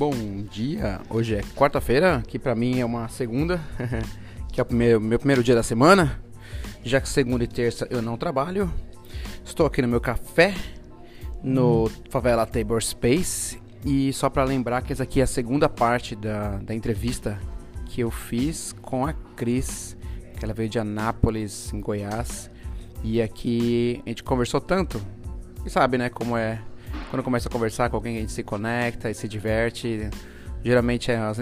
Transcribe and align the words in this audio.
Bom 0.00 0.14
dia, 0.50 0.98
hoje 1.10 1.34
é 1.34 1.42
quarta-feira, 1.54 2.22
que 2.26 2.38
pra 2.38 2.54
mim 2.54 2.80
é 2.80 2.84
uma 2.86 3.06
segunda, 3.08 3.60
que 4.50 4.58
é 4.58 4.62
o 4.62 4.64
primeiro, 4.64 4.98
meu 4.98 5.18
primeiro 5.18 5.44
dia 5.44 5.54
da 5.54 5.62
semana, 5.62 6.18
já 6.82 7.02
que 7.02 7.06
segunda 7.06 7.44
e 7.44 7.46
terça 7.46 7.86
eu 7.90 8.00
não 8.00 8.16
trabalho. 8.16 8.72
Estou 9.44 9.66
aqui 9.66 9.82
no 9.82 9.88
meu 9.88 10.00
café, 10.00 10.54
no 11.44 11.90
Favela 12.08 12.46
Tabor 12.46 12.82
Space, 12.82 13.60
e 13.84 14.10
só 14.14 14.30
para 14.30 14.42
lembrar 14.42 14.80
que 14.80 14.90
essa 14.90 15.02
aqui 15.02 15.20
é 15.20 15.24
a 15.24 15.26
segunda 15.26 15.68
parte 15.68 16.16
da, 16.16 16.56
da 16.56 16.74
entrevista 16.74 17.38
que 17.84 18.00
eu 18.00 18.10
fiz 18.10 18.74
com 18.80 19.04
a 19.04 19.12
Cris, 19.12 19.98
que 20.38 20.42
ela 20.42 20.54
veio 20.54 20.70
de 20.70 20.78
Anápolis, 20.78 21.74
em 21.74 21.80
Goiás, 21.82 22.50
e 23.04 23.20
aqui 23.20 24.00
a 24.06 24.08
gente 24.08 24.24
conversou 24.24 24.62
tanto, 24.62 24.98
e 25.62 25.68
sabe, 25.68 25.98
né, 25.98 26.08
como 26.08 26.38
é 26.38 26.58
quando 27.10 27.24
começa 27.24 27.48
a 27.48 27.52
conversar 27.52 27.90
com 27.90 27.96
alguém, 27.96 28.16
a 28.16 28.20
gente 28.20 28.32
se 28.32 28.44
conecta 28.44 29.10
e 29.10 29.14
se 29.14 29.26
diverte. 29.26 30.08
Geralmente 30.64 31.10
as 31.10 31.40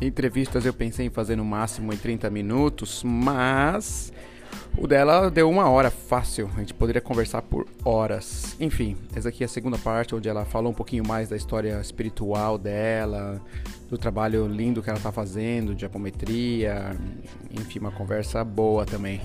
entrevistas 0.00 0.66
eu 0.66 0.74
pensei 0.74 1.06
em 1.06 1.10
fazer 1.10 1.36
no 1.36 1.44
máximo 1.44 1.92
em 1.92 1.96
30 1.96 2.28
minutos, 2.30 3.02
mas 3.04 4.12
o 4.76 4.88
dela 4.88 5.30
deu 5.30 5.48
uma 5.48 5.68
hora 5.70 5.88
fácil. 5.88 6.50
A 6.56 6.60
gente 6.60 6.74
poderia 6.74 7.00
conversar 7.00 7.42
por 7.42 7.66
horas. 7.84 8.56
Enfim, 8.58 8.96
essa 9.14 9.28
aqui 9.28 9.44
é 9.44 9.46
a 9.46 9.48
segunda 9.48 9.78
parte, 9.78 10.16
onde 10.16 10.28
ela 10.28 10.44
falou 10.44 10.72
um 10.72 10.74
pouquinho 10.74 11.06
mais 11.06 11.28
da 11.28 11.36
história 11.36 11.80
espiritual 11.80 12.58
dela, 12.58 13.40
do 13.88 13.96
trabalho 13.96 14.48
lindo 14.48 14.82
que 14.82 14.90
ela 14.90 14.98
está 14.98 15.12
fazendo, 15.12 15.76
de 15.76 15.86
apometria. 15.86 16.96
Enfim, 17.52 17.78
uma 17.78 17.92
conversa 17.92 18.42
boa 18.42 18.84
também. 18.84 19.20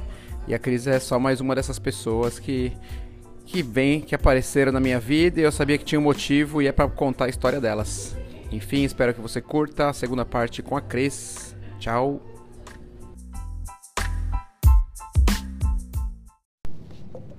E 0.48 0.54
a 0.54 0.60
Cris 0.60 0.86
é 0.88 1.00
só 1.00 1.18
mais 1.18 1.40
uma 1.40 1.56
dessas 1.56 1.80
pessoas 1.80 2.38
que 2.38 2.74
que 3.46 3.62
vem, 3.62 4.02
que 4.02 4.16
apareceram 4.16 4.72
na 4.72 4.80
minha 4.80 5.00
vida 5.00 5.40
e 5.40 5.44
eu 5.44 5.52
sabia 5.52 5.78
que 5.78 5.86
tinha 5.86 6.00
um 6.00 6.04
motivo 6.04 6.62
e 6.62 6.68
é 6.68 6.72
para 6.72 6.90
contar 6.90 7.26
a 7.26 7.30
história 7.30 7.60
delas. 7.60 8.16
Enfim, 8.52 8.84
espero 8.84 9.14
que 9.14 9.22
você 9.22 9.42
curta 9.42 9.90
a 9.90 9.94
segunda 9.94 10.24
parte 10.26 10.62
com 10.62 10.76
a 10.78 10.82
Cris. 10.82 11.56
Tchau. 11.80 12.22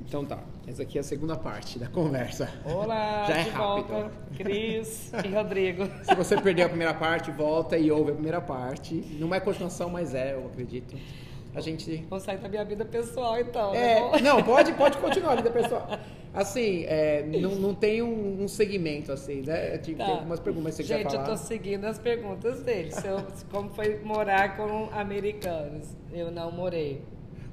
Então 0.06 0.24
tá, 0.24 0.38
essa 0.66 0.82
aqui 0.82 0.96
é 0.96 1.00
a 1.00 1.04
segunda 1.04 1.34
parte 1.36 1.78
da 1.78 1.88
conversa. 1.88 2.48
Olá, 2.64 3.24
Já 3.28 3.36
é 3.36 3.42
de 3.44 3.50
rápido. 3.50 3.88
volta, 3.88 4.12
Cris 4.36 5.12
e 5.24 5.28
Rodrigo. 5.28 5.88
Se 6.04 6.14
você 6.14 6.40
perdeu 6.40 6.66
a 6.66 6.68
primeira 6.68 6.94
parte, 6.94 7.30
volta 7.32 7.76
e 7.76 7.90
ouve 7.90 8.10
a 8.12 8.14
primeira 8.14 8.40
parte. 8.40 8.94
Não 9.18 9.34
é 9.34 9.40
continuação, 9.40 9.90
mas 9.90 10.14
é, 10.14 10.34
eu 10.34 10.46
acredito. 10.46 10.94
A 11.54 11.60
gente 11.60 12.04
Vou 12.10 12.18
sair 12.18 12.38
da 12.38 12.48
minha 12.48 12.64
vida 12.64 12.84
pessoal, 12.84 13.38
então. 13.38 13.74
É, 13.74 13.94
tá 14.00 14.00
bom? 14.08 14.18
não, 14.20 14.42
pode, 14.42 14.72
pode 14.74 14.96
continuar 14.98 15.32
a 15.32 15.36
vida 15.36 15.50
pessoal. 15.50 15.88
Assim, 16.32 16.84
é, 16.86 17.22
não, 17.22 17.54
não 17.54 17.74
tem 17.74 18.02
um, 18.02 18.42
um 18.42 18.48
segmento 18.48 19.12
assim, 19.12 19.42
né? 19.42 19.78
Tipo, 19.78 19.98
Tá. 19.98 20.04
Tem 20.06 20.14
algumas 20.14 20.40
perguntas 20.40 20.76
que 20.76 20.82
você 20.82 20.98
Gente, 20.98 21.14
eu 21.14 21.22
tô 21.24 21.36
seguindo 21.36 21.84
as 21.84 21.98
perguntas 21.98 22.60
dele. 22.62 22.90
Eu- 23.04 23.24
como 23.52 23.70
foi 23.70 24.00
morar 24.02 24.56
com 24.56 24.88
americanos? 24.92 25.86
Eu 26.12 26.30
não 26.32 26.50
morei. 26.50 27.02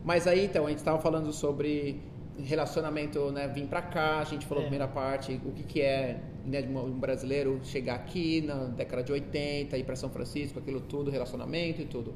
Mas 0.03 0.25
aí, 0.25 0.45
então, 0.45 0.65
a 0.65 0.69
gente 0.69 0.79
estava 0.79 0.99
falando 0.99 1.31
sobre 1.31 2.01
relacionamento, 2.43 3.31
né? 3.31 3.47
Vim 3.47 3.67
pra 3.67 3.81
cá, 3.83 4.19
a 4.19 4.23
gente 4.23 4.45
falou 4.47 4.63
É. 4.63 4.65
na 4.65 4.69
primeira 4.71 4.91
parte, 4.91 5.39
o 5.45 5.51
que, 5.51 5.63
que 5.63 5.81
é 5.81 6.19
né, 6.45 6.61
um 6.67 6.89
brasileiro 6.91 7.59
chegar 7.63 7.95
aqui 7.95 8.41
na 8.41 8.65
década 8.65 9.03
de 9.03 9.11
80, 9.11 9.77
ir 9.77 9.83
pra 9.83 9.95
São 9.95 10.09
Francisco, 10.09 10.57
aquilo 10.57 10.81
tudo, 10.81 11.11
relacionamento 11.11 11.81
e 11.81 11.85
tudo. 11.85 12.15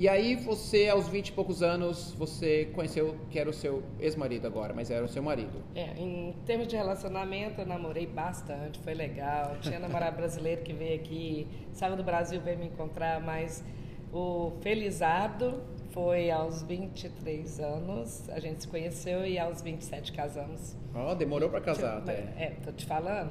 E 0.00 0.08
aí 0.08 0.34
você, 0.34 0.88
aos 0.88 1.08
20 1.08 1.28
e 1.28 1.32
poucos 1.32 1.62
anos, 1.62 2.14
você 2.14 2.70
conheceu 2.74 3.16
que 3.28 3.38
era 3.38 3.50
o 3.50 3.52
seu 3.52 3.82
ex-marido 3.98 4.46
agora, 4.46 4.72
mas 4.72 4.90
era 4.90 5.04
o 5.04 5.08
seu 5.08 5.22
marido. 5.22 5.62
É, 5.74 5.92
em 5.94 6.34
termos 6.46 6.68
de 6.68 6.74
relacionamento, 6.74 7.60
eu 7.60 7.66
namorei 7.66 8.06
bastante, 8.06 8.78
foi 8.78 8.94
legal. 8.94 9.58
Tinha 9.60 9.78
namorado 9.78 10.16
brasileiro 10.16 10.62
que 10.62 10.72
veio 10.72 10.94
aqui, 10.94 11.46
saiu 11.74 11.96
do 11.96 12.02
Brasil, 12.02 12.40
veio 12.40 12.58
me 12.58 12.64
encontrar, 12.64 13.20
mas 13.20 13.62
o 14.10 14.52
felizardo 14.62 15.60
foi 15.92 16.30
aos 16.30 16.62
23 16.62 17.60
anos, 17.60 18.28
a 18.30 18.38
gente 18.38 18.62
se 18.62 18.68
conheceu 18.68 19.26
e 19.26 19.38
aos 19.38 19.60
27 19.60 20.12
casamos. 20.12 20.76
Ó, 20.94 21.14
demorou 21.14 21.48
pra 21.48 21.60
casar 21.60 21.98
até. 21.98 22.12
É, 22.36 22.52
tô 22.64 22.72
te 22.72 22.84
falando. 22.86 23.30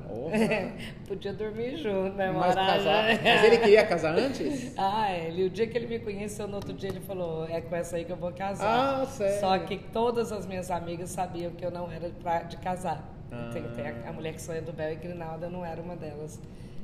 Podia 1.08 1.34
dormir 1.34 1.78
junto, 1.78 2.16
né, 2.16 2.32
Mas, 2.32 2.56
morar 2.56 2.68
casar, 2.78 3.24
mas 3.24 3.44
ele 3.44 3.58
queria 3.58 3.86
casar 3.86 4.18
antes? 4.18 4.74
Ah, 4.82 5.12
ele, 5.12 5.46
o 5.46 5.50
dia 5.50 5.68
que 5.68 5.78
ele 5.78 5.88
me 5.88 6.00
conheceu, 6.00 6.48
no 6.48 6.56
outro 6.56 6.74
dia 6.74 6.90
ele 6.90 7.02
falou, 7.02 7.48
é 7.48 7.60
com 7.60 7.76
essa 7.76 7.98
aí 7.98 8.06
que 8.06 8.12
eu 8.12 8.16
vou 8.16 8.32
casar. 8.32 9.02
Ah, 9.02 9.06
sério? 9.06 9.40
Só 9.40 9.58
que 9.60 9.78
todas 9.78 10.32
as 10.32 10.46
minhas 10.46 10.72
amigas 10.72 11.10
sabiam 11.10 11.52
que 11.52 11.66
eu 11.66 11.72
não 11.72 11.92
era 11.92 12.10
pra, 12.22 12.44
de 12.44 12.58
casar. 12.58 13.04
Ah. 13.32 13.50
Tem, 13.52 13.64
tem 13.64 13.88
a, 13.88 14.10
a 14.10 14.14
mulher 14.14 14.34
que 14.34 14.42
sonha 14.42 14.62
do 14.62 14.72
Bel 14.72 14.94
e 14.94 14.96
Grinalda, 14.96 15.48
eu 15.48 15.52
não 15.52 15.66
era 15.66 15.82
uma 15.82 15.96
delas. 15.96 16.40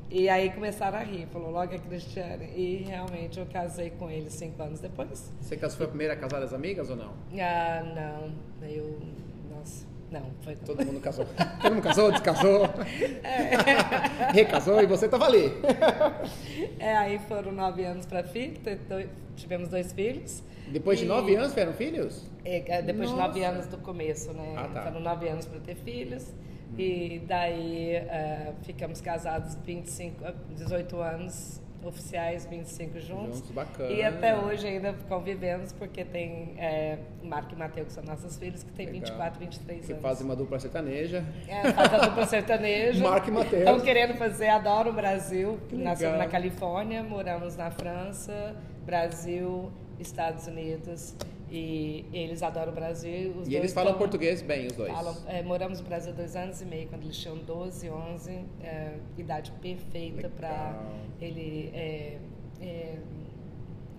E 0.10 0.30
aí 0.30 0.52
começaram 0.52 0.98
a 1.00 1.04
rir, 1.04 1.28
falou 1.34 1.50
logo 1.52 1.74
a 1.76 1.80
Cristiane. 1.80 2.46
E 2.56 2.84
realmente 2.88 3.40
eu 3.40 3.46
casei 3.48 3.90
com 3.90 4.10
ele 4.10 4.30
cinco 4.30 4.62
anos 4.62 4.80
depois. 4.80 5.32
Você 5.42 5.58
casou- 5.58 5.78
foi 5.78 5.86
a 5.88 5.90
primeira 5.90 6.14
a 6.14 6.16
casar 6.16 6.40
das 6.40 6.54
amigas 6.54 6.90
ou 6.90 6.96
não? 6.96 7.14
Ah, 7.40 7.84
não, 7.84 8.68
eu. 8.70 9.00
Nossa, 9.50 9.86
não, 10.12 10.22
foi. 10.42 10.56
Todo 10.58 10.86
mundo 10.86 11.02
casou. 11.02 11.26
Todo 11.62 11.74
mundo 11.74 11.84
casou, 11.84 12.12
descasou. 12.12 12.70
Recasou 14.34 14.82
e 14.82 14.86
você 14.86 15.10
tava 15.10 15.26
ali. 15.26 15.52
É, 16.80 16.96
aí 16.96 17.20
foram 17.28 17.52
nove 17.52 17.84
anos 17.84 18.06
para 18.06 18.24
filho, 18.24 18.54
tivemos 19.36 19.70
dois 19.70 19.92
filhos. 19.92 20.44
Depois 20.68 21.00
de 21.00 21.06
E- 21.06 21.08
nove 21.08 21.36
anos 21.36 21.50
tiveram 21.50 21.74
filhos? 21.74 22.26
É, 22.44 22.78
é, 22.78 22.82
depois 22.82 23.10
de 23.10 23.16
nove 23.16 23.40
Nossa. 23.40 23.52
anos 23.54 23.68
do 23.68 23.78
começo, 23.80 24.32
né? 24.34 24.54
Ah, 24.58 24.68
tá. 24.72 24.82
Foram 24.84 25.00
nove 25.00 25.28
anos 25.28 25.46
para 25.48 25.60
ter 25.60 25.76
filhos. 25.76 26.32
E 26.78 27.22
daí 27.28 27.96
eh, 27.96 28.54
ficamos 28.64 29.00
casados 29.02 29.56
25, 29.66 30.26
eh, 30.26 30.34
18 30.56 31.02
anos 31.02 31.62
oficiais, 31.88 32.46
25 32.46 33.00
juntos. 33.00 33.38
Juntos, 33.38 33.52
bacana. 33.52 33.92
E 33.92 34.04
até 34.04 34.36
hoje 34.38 34.68
ainda 34.68 34.94
convivemos, 35.08 35.72
porque 35.72 36.04
tem 36.04 36.56
é, 36.58 36.98
Marco 37.24 37.54
e 37.54 37.56
Mateus, 37.56 37.88
que 37.88 37.94
são 37.94 38.04
nossos 38.04 38.38
filhos, 38.38 38.64
que 38.64 38.72
têm 38.72 38.88
Legal. 38.88 39.02
24, 39.02 39.40
23 39.40 39.86
Que 39.86 39.92
anos. 39.92 40.02
fazem 40.02 40.26
uma 40.26 40.36
dupla 40.36 40.60
sertaneja. 40.60 41.24
É, 41.48 41.72
faz 41.72 41.94
a 41.94 41.98
dupla 42.08 42.26
sertaneja. 42.26 43.04
Marco 43.04 43.30
e 43.30 43.32
Mateus. 43.32 43.60
Estão 43.60 43.80
querendo 43.82 44.16
fazer, 44.16 44.50
adoro 44.50 44.90
o 44.90 44.94
Brasil. 44.94 45.60
Que 45.70 45.76
Nascemos 45.76 46.18
na 46.18 46.28
Califórnia, 46.28 47.04
moramos 47.04 47.56
na 47.56 47.70
França, 47.70 48.56
Brasil, 48.86 49.72
Estados 50.00 50.48
Unidos. 50.48 51.16
E 51.50 52.06
eles 52.12 52.42
adoram 52.42 52.72
o 52.72 52.76
Brasil. 52.76 53.44
E 53.48 53.56
eles 53.56 53.72
falam 53.74 53.92
tão- 53.92 54.00
português 54.00 54.42
bem, 54.42 54.68
os 54.68 54.74
dois. 54.74 54.92
Falam, 54.92 55.16
é, 55.28 55.44
moramos 55.44 55.80
no 55.80 55.88
Brasil 55.88 56.12
dois 56.14 56.36
anos 56.36 56.62
e 56.62 56.66
meio, 56.66 56.88
quando 56.88 57.04
eles 57.04 57.18
tinham 57.18 57.38
12, 57.38 57.90
11, 57.90 58.32
é, 58.62 58.96
idade 59.18 59.52
perfeita 59.62 60.28
para 60.30 60.50
Legal. 60.50 60.94
ele 61.22 61.70
é, 61.74 62.18
é, 62.62 62.98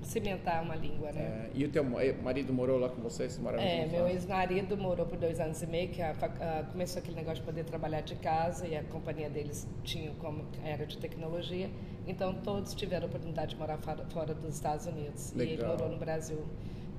cimentar 0.03 0.63
uma 0.63 0.77
língua, 0.77 1.11
né? 1.13 1.21
É, 1.23 1.51
e 1.55 1.65
o 1.65 1.69
teu 1.69 1.83
marido 2.23 2.53
morou 2.53 2.79
lá 2.79 2.89
com 2.89 3.01
vocês? 3.03 3.39
Moraram 3.39 3.63
É, 3.63 3.87
meu 3.87 4.07
ex-marido 4.07 4.77
morou 4.77 5.05
por 5.07 5.19
dois 5.19 5.41
anos 5.41 5.61
e 5.63 5.67
meio, 5.67 5.89
que 5.89 6.01
a 6.01 6.11
a- 6.13 6.65
começou 6.71 7.01
aquele 7.01 7.17
negócio 7.17 7.39
de 7.41 7.43
poder 7.43 7.65
trabalhar 7.65 8.03
de 8.03 8.15
casa 8.17 8.67
e 8.69 8.77
a 8.77 8.85
companhia 8.85 9.29
deles 9.29 9.67
tinha 9.83 10.13
como 10.21 10.45
era 10.65 10.87
de 10.87 10.97
tecnologia, 10.99 11.69
então 12.07 12.35
todos 12.35 12.73
tiveram 12.75 13.07
a 13.07 13.09
oportunidade 13.09 13.55
de 13.55 13.57
morar 13.57 13.79
fora, 13.79 14.05
fora 14.07 14.35
dos 14.35 14.55
Estados 14.55 14.87
Unidos. 14.87 15.33
E 15.33 15.41
ele 15.41 15.51
Legal. 15.57 15.71
morou 15.71 15.89
no 15.89 15.97
Brasil 15.99 16.39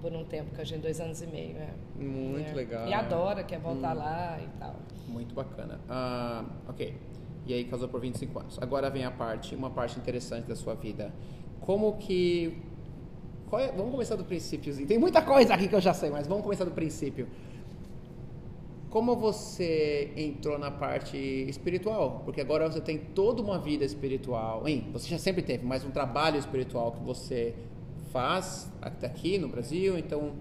por 0.01 0.11
um 0.13 0.23
tempo, 0.25 0.53
que 0.55 0.61
a 0.61 0.63
gente 0.63 0.81
dois 0.81 0.99
anos 0.99 1.21
e 1.21 1.27
meio. 1.27 1.57
É. 1.57 1.69
Muito 1.99 2.51
É. 2.51 2.53
legal. 2.53 2.87
E 2.87 2.93
adora, 2.93 3.43
quer 3.43 3.59
voltar 3.59 3.95
Hum. 3.95 3.99
lá 3.99 4.39
e 4.41 4.47
tal. 4.59 4.75
Muito 5.07 5.33
bacana. 5.33 5.79
Ah, 5.89 6.45
ok. 6.67 6.93
E 7.45 7.53
aí 7.53 7.63
casou 7.65 7.87
por 7.87 8.01
25 8.01 8.39
anos. 8.39 8.57
Agora 8.61 8.89
vem 8.89 9.05
a 9.05 9.11
parte, 9.11 9.55
uma 9.55 9.69
parte 9.69 9.97
interessante 9.99 10.47
da 10.47 10.55
sua 10.55 10.73
vida. 10.75 11.13
Como 11.61 11.97
que... 11.97 12.57
é- 13.53 13.71
vamos 13.71 13.91
começar 13.91 14.15
do 14.15 14.25
princípio. 14.25 14.85
Tem 14.85 14.97
muita 14.97 15.21
coisa 15.21 15.53
aqui 15.53 15.67
que 15.67 15.75
eu 15.75 15.79
já 15.81 15.93
sei, 15.93 16.09
mas 16.09 16.27
vamos 16.27 16.43
começar 16.43 16.65
do 16.65 16.71
princípio. 16.71 17.27
Como 18.89 19.15
você 19.15 20.11
entrou 20.15 20.57
na 20.57 20.71
parte 20.71 21.17
espiritual? 21.17 22.21
Porque 22.23 22.39
agora 22.41 22.69
você 22.71 22.79
tem 22.81 22.97
toda 22.97 23.41
uma 23.41 23.59
vida 23.59 23.83
espiritual. 23.83 24.67
Hein? 24.67 24.88
Você 24.93 25.09
já 25.09 25.17
sempre 25.17 25.41
teve, 25.41 25.65
mas 25.65 25.83
um 25.83 25.91
trabalho 25.91 26.38
espiritual 26.38 26.93
que 26.93 27.03
você 27.03 27.53
faz 28.12 28.71
aqui 28.81 29.38
no 29.38 29.48
Brasil. 29.48 29.98
Então, 29.98 30.33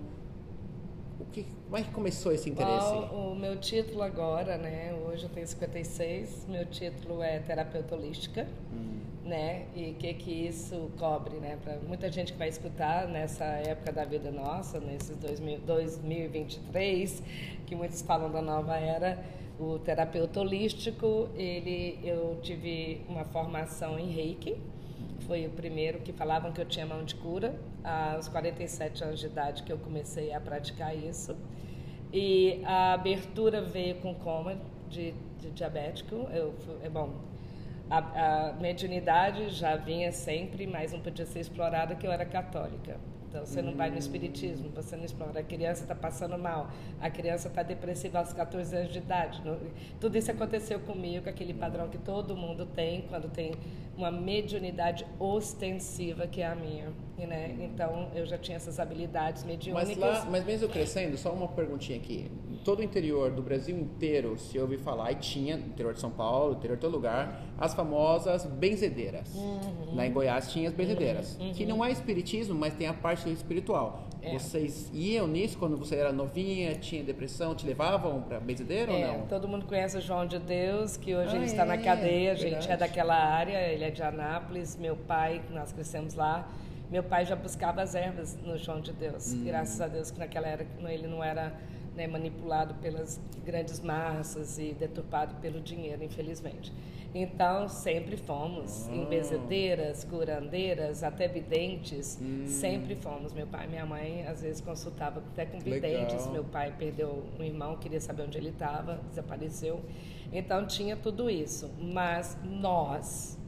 o 1.18 1.24
que, 1.26 1.46
como 1.64 1.76
é 1.76 1.82
que 1.82 1.90
começou 1.90 2.32
esse 2.32 2.50
interesse? 2.50 2.86
Qual 2.86 3.32
o 3.32 3.34
meu 3.34 3.56
título 3.56 4.02
agora, 4.02 4.56
né? 4.56 4.94
Hoje 5.06 5.24
eu 5.24 5.30
tenho 5.30 5.46
56, 5.46 6.46
meu 6.48 6.66
título 6.66 7.22
é 7.22 7.38
terapeuta 7.40 7.94
holística. 7.94 8.46
Hum. 8.72 9.00
né? 9.24 9.66
E 9.74 9.90
o 9.90 9.94
que 9.94 10.14
que 10.14 10.30
isso 10.30 10.90
cobre, 10.98 11.36
né? 11.36 11.58
Para 11.62 11.78
muita 11.78 12.10
gente 12.10 12.32
que 12.32 12.38
vai 12.38 12.48
escutar 12.48 13.08
nessa 13.08 13.44
época 13.44 13.92
da 13.92 14.04
vida 14.04 14.30
nossa, 14.30 14.78
nesses 14.78 15.16
2000, 15.16 15.60
2023, 15.60 17.22
que 17.66 17.74
muitos 17.74 18.02
falam 18.02 18.30
da 18.30 18.40
nova 18.40 18.76
era, 18.76 19.18
o 19.58 19.78
terapeuta 19.78 20.40
holístico, 20.40 21.28
ele, 21.34 21.98
eu 22.04 22.38
tive 22.42 23.00
uma 23.08 23.24
formação 23.24 23.98
em 23.98 24.10
Reiki, 24.10 24.56
foi 25.26 25.46
o 25.46 25.50
primeiro 25.50 25.98
que 26.00 26.12
falavam 26.12 26.52
que 26.52 26.60
eu 26.60 26.64
tinha 26.64 26.86
mão 26.86 27.04
de 27.04 27.14
cura, 27.16 27.54
aos 27.82 28.28
47 28.28 29.04
anos 29.04 29.20
de 29.20 29.26
idade 29.26 29.62
que 29.62 29.72
eu 29.72 29.78
comecei 29.78 30.32
a 30.32 30.40
praticar 30.40 30.96
isso. 30.96 31.36
E 32.12 32.62
a 32.64 32.94
abertura 32.94 33.60
veio 33.60 33.96
com 33.96 34.14
coma 34.14 34.56
de, 34.88 35.12
de 35.40 35.50
diabético. 35.50 36.14
Eu, 36.32 36.54
é 36.82 36.88
bom, 36.88 37.10
A, 37.88 37.98
a 37.98 38.52
mediunidade 38.54 39.50
já 39.50 39.76
vinha 39.76 40.10
sempre, 40.12 40.66
mas 40.66 40.92
não 40.92 41.00
podia 41.00 41.26
ser 41.26 41.40
explorada, 41.40 41.94
que 41.94 42.06
eu 42.06 42.12
era 42.12 42.24
católica. 42.24 42.98
Então, 43.28 43.44
você 43.44 43.60
não 43.60 43.74
vai 43.74 43.90
no 43.90 43.98
espiritismo, 43.98 44.70
você 44.70 44.96
não 44.96 45.04
explora. 45.04 45.40
A 45.40 45.42
criança 45.42 45.82
está 45.82 45.94
passando 45.94 46.38
mal, 46.38 46.70
a 47.00 47.10
criança 47.10 47.48
está 47.48 47.62
depressiva 47.62 48.18
aos 48.18 48.32
14 48.32 48.74
anos 48.74 48.92
de 48.92 48.98
idade. 48.98 49.42
Tudo 50.00 50.16
isso 50.16 50.30
aconteceu 50.30 50.80
comigo, 50.80 51.28
aquele 51.28 51.52
padrão 51.52 51.88
que 51.88 51.98
todo 51.98 52.36
mundo 52.36 52.64
tem 52.64 53.02
quando 53.02 53.28
tem 53.28 53.52
uma 53.96 54.10
mediunidade 54.10 55.06
ostensiva, 55.18 56.26
que 56.26 56.40
é 56.40 56.46
a 56.46 56.54
minha. 56.54 56.92
Né? 57.18 57.56
Então, 57.60 58.10
eu 58.14 58.24
já 58.24 58.38
tinha 58.38 58.56
essas 58.56 58.78
habilidades 58.78 59.44
mediúnicas. 59.44 59.88
Mas, 59.88 59.98
lá, 59.98 60.24
mas 60.30 60.44
mesmo 60.44 60.68
crescendo, 60.68 61.16
só 61.18 61.32
uma 61.32 61.48
perguntinha 61.48 61.98
aqui. 61.98 62.30
Todo 62.66 62.80
o 62.80 62.82
interior 62.82 63.30
do 63.30 63.40
Brasil 63.42 63.78
inteiro 63.78 64.36
se 64.36 64.58
ouve 64.58 64.76
falar, 64.76 65.12
e 65.12 65.14
tinha, 65.14 65.56
no 65.56 65.66
interior 65.66 65.94
de 65.94 66.00
São 66.00 66.10
Paulo, 66.10 66.50
no 66.50 66.56
interior 66.56 66.74
de 66.74 66.80
todo 66.80 66.92
lugar, 66.92 67.40
as 67.56 67.72
famosas 67.72 68.44
benzedeiras. 68.44 69.32
Uhum. 69.36 69.94
Lá 69.94 70.04
em 70.04 70.12
Goiás 70.12 70.50
tinha 70.50 70.68
as 70.68 70.74
benzedeiras, 70.74 71.38
uhum. 71.38 71.52
que 71.52 71.64
não 71.64 71.84
é 71.84 71.92
espiritismo, 71.92 72.56
mas 72.56 72.74
tem 72.74 72.88
a 72.88 72.92
parte 72.92 73.30
espiritual. 73.30 74.08
É. 74.20 74.32
Vocês 74.32 74.90
iam 74.92 75.28
nisso 75.28 75.56
quando 75.58 75.76
você 75.76 75.94
era 75.94 76.12
novinha, 76.12 76.74
tinha 76.74 77.04
depressão, 77.04 77.54
te 77.54 77.64
levavam 77.64 78.22
para 78.22 78.40
benzedeira 78.40 78.90
é, 78.90 79.12
ou 79.12 79.18
não? 79.18 79.26
Todo 79.28 79.46
mundo 79.46 79.64
conhece 79.64 79.96
o 79.98 80.00
João 80.00 80.26
de 80.26 80.40
Deus, 80.40 80.96
que 80.96 81.14
hoje 81.14 81.34
ah, 81.34 81.36
ele 81.36 81.46
está 81.46 81.64
na 81.64 81.74
é, 81.74 81.78
cadeia, 81.78 82.32
a 82.32 82.34
gente 82.34 82.50
verdade. 82.50 82.72
é 82.72 82.76
daquela 82.78 83.14
área, 83.14 83.72
ele 83.72 83.84
é 83.84 83.90
de 83.92 84.02
Anápolis, 84.02 84.74
meu 84.74 84.96
pai, 84.96 85.40
nós 85.52 85.70
crescemos 85.72 86.14
lá. 86.14 86.50
Meu 86.90 87.04
pai 87.04 87.24
já 87.24 87.36
buscava 87.36 87.80
as 87.80 87.94
ervas 87.94 88.36
no 88.42 88.58
João 88.58 88.80
de 88.80 88.92
Deus. 88.92 89.32
Hum. 89.32 89.44
Graças 89.44 89.80
a 89.80 89.86
Deus 89.86 90.10
que 90.10 90.18
naquela 90.18 90.48
era 90.48 90.66
ele 90.88 91.06
não 91.06 91.22
era 91.22 91.52
né, 91.96 92.06
manipulado 92.06 92.74
pelas 92.74 93.18
grandes 93.44 93.80
massas 93.80 94.58
e 94.58 94.74
deturpado 94.74 95.34
pelo 95.36 95.60
dinheiro, 95.60 96.04
infelizmente. 96.04 96.72
Então, 97.14 97.66
sempre 97.66 98.14
fomos 98.14 98.86
em 98.88 99.06
bezedeiras, 99.06 100.04
curandeiras, 100.04 101.02
até 101.02 101.26
videntes, 101.26 102.18
hum. 102.20 102.44
sempre 102.46 102.94
fomos. 102.94 103.32
Meu 103.32 103.46
pai 103.46 103.64
e 103.64 103.68
minha 103.70 103.86
mãe, 103.86 104.26
às 104.26 104.42
vezes, 104.42 104.60
consultavam 104.60 105.22
até 105.32 105.46
com 105.46 105.58
videntes. 105.58 106.14
Legal. 106.14 106.32
Meu 106.32 106.44
pai 106.44 106.74
perdeu 106.78 107.24
um 107.38 107.42
irmão, 107.42 107.76
queria 107.76 108.00
saber 108.02 108.24
onde 108.24 108.36
ele 108.36 108.50
estava, 108.50 109.00
desapareceu. 109.08 109.80
Então, 110.30 110.66
tinha 110.66 110.94
tudo 110.94 111.30
isso. 111.30 111.70
Mas 111.80 112.36
nós, 112.44 113.38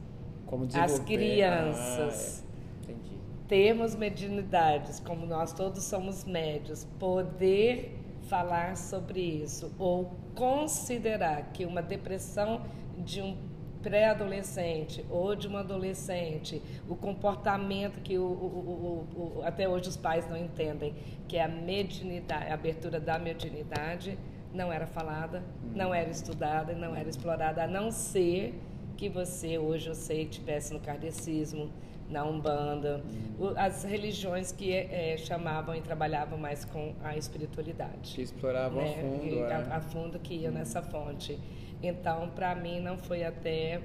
as 0.73 0.97
crianças, 0.97 2.43
ah, 2.87 2.91
é. 2.91 2.95
termos 3.47 3.95
mediunidades, 3.95 4.99
como 4.99 5.27
nós 5.27 5.53
todos 5.53 5.83
somos 5.83 6.25
médios, 6.25 6.87
poder 6.97 7.98
falar 8.29 8.77
sobre 8.77 9.19
isso 9.19 9.73
ou 9.79 10.15
considerar 10.35 11.51
que 11.51 11.65
uma 11.65 11.81
depressão 11.81 12.61
de 12.97 13.21
um 13.21 13.35
pré-adolescente 13.81 15.05
ou 15.09 15.35
de 15.35 15.47
um 15.47 15.57
adolescente, 15.57 16.61
o 16.87 16.95
comportamento 16.95 18.01
que 18.01 18.17
o, 18.17 18.23
o, 18.23 19.37
o, 19.37 19.41
até 19.43 19.67
hoje 19.67 19.89
os 19.89 19.97
pais 19.97 20.29
não 20.29 20.37
entendem, 20.37 20.93
que 21.27 21.37
é 21.37 21.43
a 21.43 21.47
mediunidade, 21.47 22.51
a 22.51 22.53
abertura 22.53 22.99
da 22.99 23.17
mediunidade, 23.17 24.17
não 24.53 24.71
era 24.71 24.85
falada, 24.85 25.43
não 25.73 25.93
era 25.93 26.09
estudada, 26.09 26.73
não 26.73 26.95
era 26.95 27.09
explorada, 27.09 27.63
a 27.63 27.67
não 27.67 27.91
ser 27.91 28.59
que 28.97 29.07
você, 29.07 29.57
hoje 29.57 29.87
eu 29.87 29.95
sei, 29.95 30.25
tivesse 30.25 30.73
no 30.73 30.79
kardecismo, 30.79 31.71
na 32.09 32.25
Umbanda, 32.25 33.03
as 33.55 33.83
religiões 33.83 34.51
que 34.51 34.73
é, 34.73 35.15
chamavam 35.17 35.75
e 35.75 35.81
trabalhavam 35.81 36.37
mais 36.37 36.65
com 36.65 36.93
a 37.03 37.15
espiritualidade. 37.15 38.15
Que 38.15 38.21
exploravam 38.21 38.81
né? 38.81 38.89
a 38.89 39.01
fundo. 39.01 39.25
E, 39.25 39.39
é. 39.39 39.53
a, 39.53 39.77
a, 39.77 39.81
fundo 39.81 40.19
que 40.19 40.33
ia 40.33 40.49
hum. 40.49 40.53
nessa 40.53 40.81
fonte. 40.81 41.39
Então, 41.81 42.29
para 42.31 42.53
mim, 42.55 42.81
não 42.81 42.97
foi 42.97 43.23
até 43.23 43.79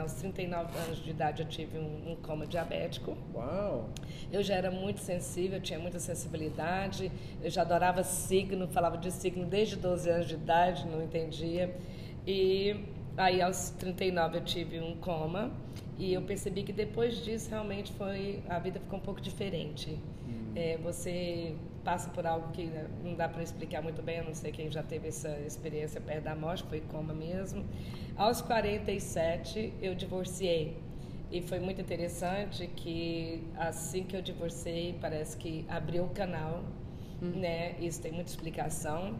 aos 0.00 0.12
39 0.12 0.78
anos 0.78 1.02
de 1.02 1.10
idade 1.10 1.42
eu 1.42 1.48
tive 1.48 1.76
um, 1.76 2.12
um, 2.12 2.16
coma 2.16 2.46
diabético. 2.46 3.16
Uau! 3.34 3.90
Eu 4.30 4.44
já 4.44 4.54
era 4.54 4.70
muito 4.70 5.00
sensível, 5.00 5.60
tinha 5.60 5.78
muita 5.78 5.98
sensibilidade, 5.98 7.10
eu 7.42 7.50
já 7.50 7.62
adorava 7.62 8.04
signo, 8.04 8.68
falava 8.68 8.96
de 8.96 9.10
signo 9.10 9.44
desde 9.44 9.74
12 9.74 10.08
anos 10.08 10.28
de 10.28 10.34
idade, 10.34 10.86
não 10.86 11.02
entendia. 11.02 11.74
E 12.24 12.76
aí, 13.16 13.42
aos 13.42 13.70
39, 13.70 14.38
eu 14.38 14.44
tive 14.44 14.78
um 14.78 14.94
coma 14.94 15.50
e 15.98 16.14
eu 16.14 16.22
percebi 16.22 16.62
que 16.62 16.72
depois 16.72 17.16
disso, 17.22 17.50
realmente, 17.50 17.92
foi 17.92 18.42
a 18.48 18.58
vida 18.58 18.80
ficou 18.80 18.98
um 18.98 19.02
pouco 19.02 19.20
diferente. 19.20 19.98
Hum. 20.26 20.52
É, 20.54 20.78
você 20.78 21.54
passa 21.84 22.10
por 22.10 22.26
algo 22.26 22.50
que 22.52 22.64
né, 22.66 22.86
não 23.02 23.14
dá 23.14 23.28
para 23.28 23.42
explicar 23.42 23.82
muito 23.82 24.02
bem, 24.02 24.18
eu 24.18 24.24
não 24.24 24.34
sei 24.34 24.52
quem 24.52 24.70
já 24.70 24.82
teve 24.82 25.08
essa 25.08 25.28
experiência 25.40 26.00
perto 26.00 26.24
da 26.24 26.34
morte, 26.34 26.62
foi 26.64 26.80
coma 26.80 27.12
mesmo. 27.12 27.64
Aos 28.16 28.40
47, 28.40 29.72
eu 29.82 29.94
divorciei. 29.94 30.76
E 31.30 31.40
foi 31.40 31.58
muito 31.58 31.80
interessante 31.80 32.66
que 32.66 33.42
assim 33.56 34.04
que 34.04 34.14
eu 34.14 34.20
divorciei, 34.20 34.98
parece 35.00 35.36
que 35.36 35.64
abriu 35.68 36.04
o 36.04 36.10
canal, 36.10 36.62
hum. 37.22 37.40
né? 37.40 37.76
Isso 37.80 38.00
tem 38.00 38.12
muita 38.12 38.30
explicação. 38.30 39.16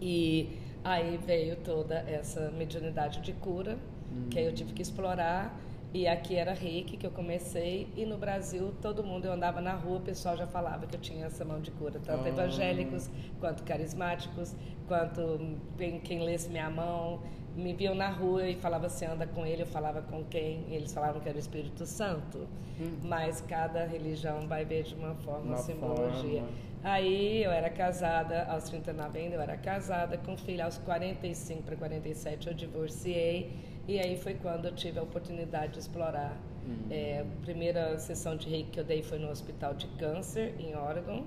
E 0.00 0.58
aí 0.84 1.18
veio 1.26 1.56
toda 1.56 1.96
essa 1.96 2.50
mediunidade 2.52 3.20
de 3.20 3.32
cura, 3.32 3.78
hum. 4.12 4.28
que 4.30 4.38
aí 4.38 4.46
eu 4.46 4.54
tive 4.54 4.72
que 4.72 4.80
explorar 4.80 5.67
e 5.92 6.06
aqui 6.06 6.36
era 6.36 6.52
reiki 6.52 6.96
que 6.96 7.06
eu 7.06 7.10
comecei, 7.10 7.88
e 7.96 8.04
no 8.04 8.18
Brasil 8.18 8.74
todo 8.82 9.02
mundo, 9.02 9.24
eu 9.24 9.32
andava 9.32 9.60
na 9.60 9.74
rua, 9.74 9.98
o 9.98 10.02
pessoal 10.02 10.36
já 10.36 10.46
falava 10.46 10.86
que 10.86 10.94
eu 10.94 11.00
tinha 11.00 11.26
essa 11.26 11.44
mão 11.44 11.60
de 11.60 11.70
cura, 11.70 11.98
tanto 12.04 12.24
oh. 12.24 12.28
evangélicos, 12.28 13.08
quanto 13.40 13.62
carismáticos, 13.62 14.54
quanto 14.86 15.40
quem, 15.78 15.98
quem 16.00 16.20
lesse 16.20 16.50
minha 16.50 16.68
mão, 16.68 17.20
me 17.56 17.72
viam 17.72 17.94
na 17.94 18.08
rua 18.08 18.46
e 18.46 18.54
falava 18.54 18.86
assim, 18.86 19.06
anda 19.06 19.26
com 19.26 19.44
ele, 19.46 19.62
eu 19.62 19.66
falava 19.66 20.02
com 20.02 20.22
quem, 20.24 20.64
e 20.68 20.74
eles 20.74 20.92
falavam 20.92 21.20
que 21.20 21.28
era 21.28 21.36
o 21.36 21.40
Espírito 21.40 21.86
Santo, 21.86 22.46
hum. 22.78 22.98
mas 23.02 23.40
cada 23.40 23.84
religião 23.86 24.46
vai 24.46 24.64
ver 24.64 24.84
de 24.84 24.94
uma 24.94 25.14
forma 25.14 25.40
uma, 25.40 25.54
uma 25.54 25.56
simbologia. 25.56 26.40
Forma. 26.40 26.67
Aí 26.82 27.42
eu 27.42 27.50
era 27.50 27.68
casada, 27.68 28.44
aos 28.44 28.64
39 28.64 29.18
ainda 29.18 29.34
eu 29.34 29.40
era 29.40 29.56
casada, 29.56 30.16
com 30.16 30.36
filho 30.36 30.64
aos 30.64 30.78
45 30.78 31.62
para 31.62 31.76
47 31.76 32.46
eu 32.46 32.54
divorciei, 32.54 33.52
e 33.86 33.98
aí 33.98 34.16
foi 34.16 34.34
quando 34.34 34.66
eu 34.66 34.74
tive 34.74 34.98
a 34.98 35.02
oportunidade 35.02 35.72
de 35.72 35.80
explorar. 35.80 36.36
Uhum. 36.66 36.86
É, 36.90 37.20
a 37.20 37.42
primeira 37.42 37.98
sessão 37.98 38.36
de 38.36 38.48
reiki 38.48 38.70
que 38.70 38.80
eu 38.80 38.84
dei 38.84 39.02
foi 39.02 39.18
no 39.18 39.30
Hospital 39.30 39.74
de 39.74 39.86
Câncer, 39.98 40.54
em 40.58 40.76
Oregon. 40.76 41.24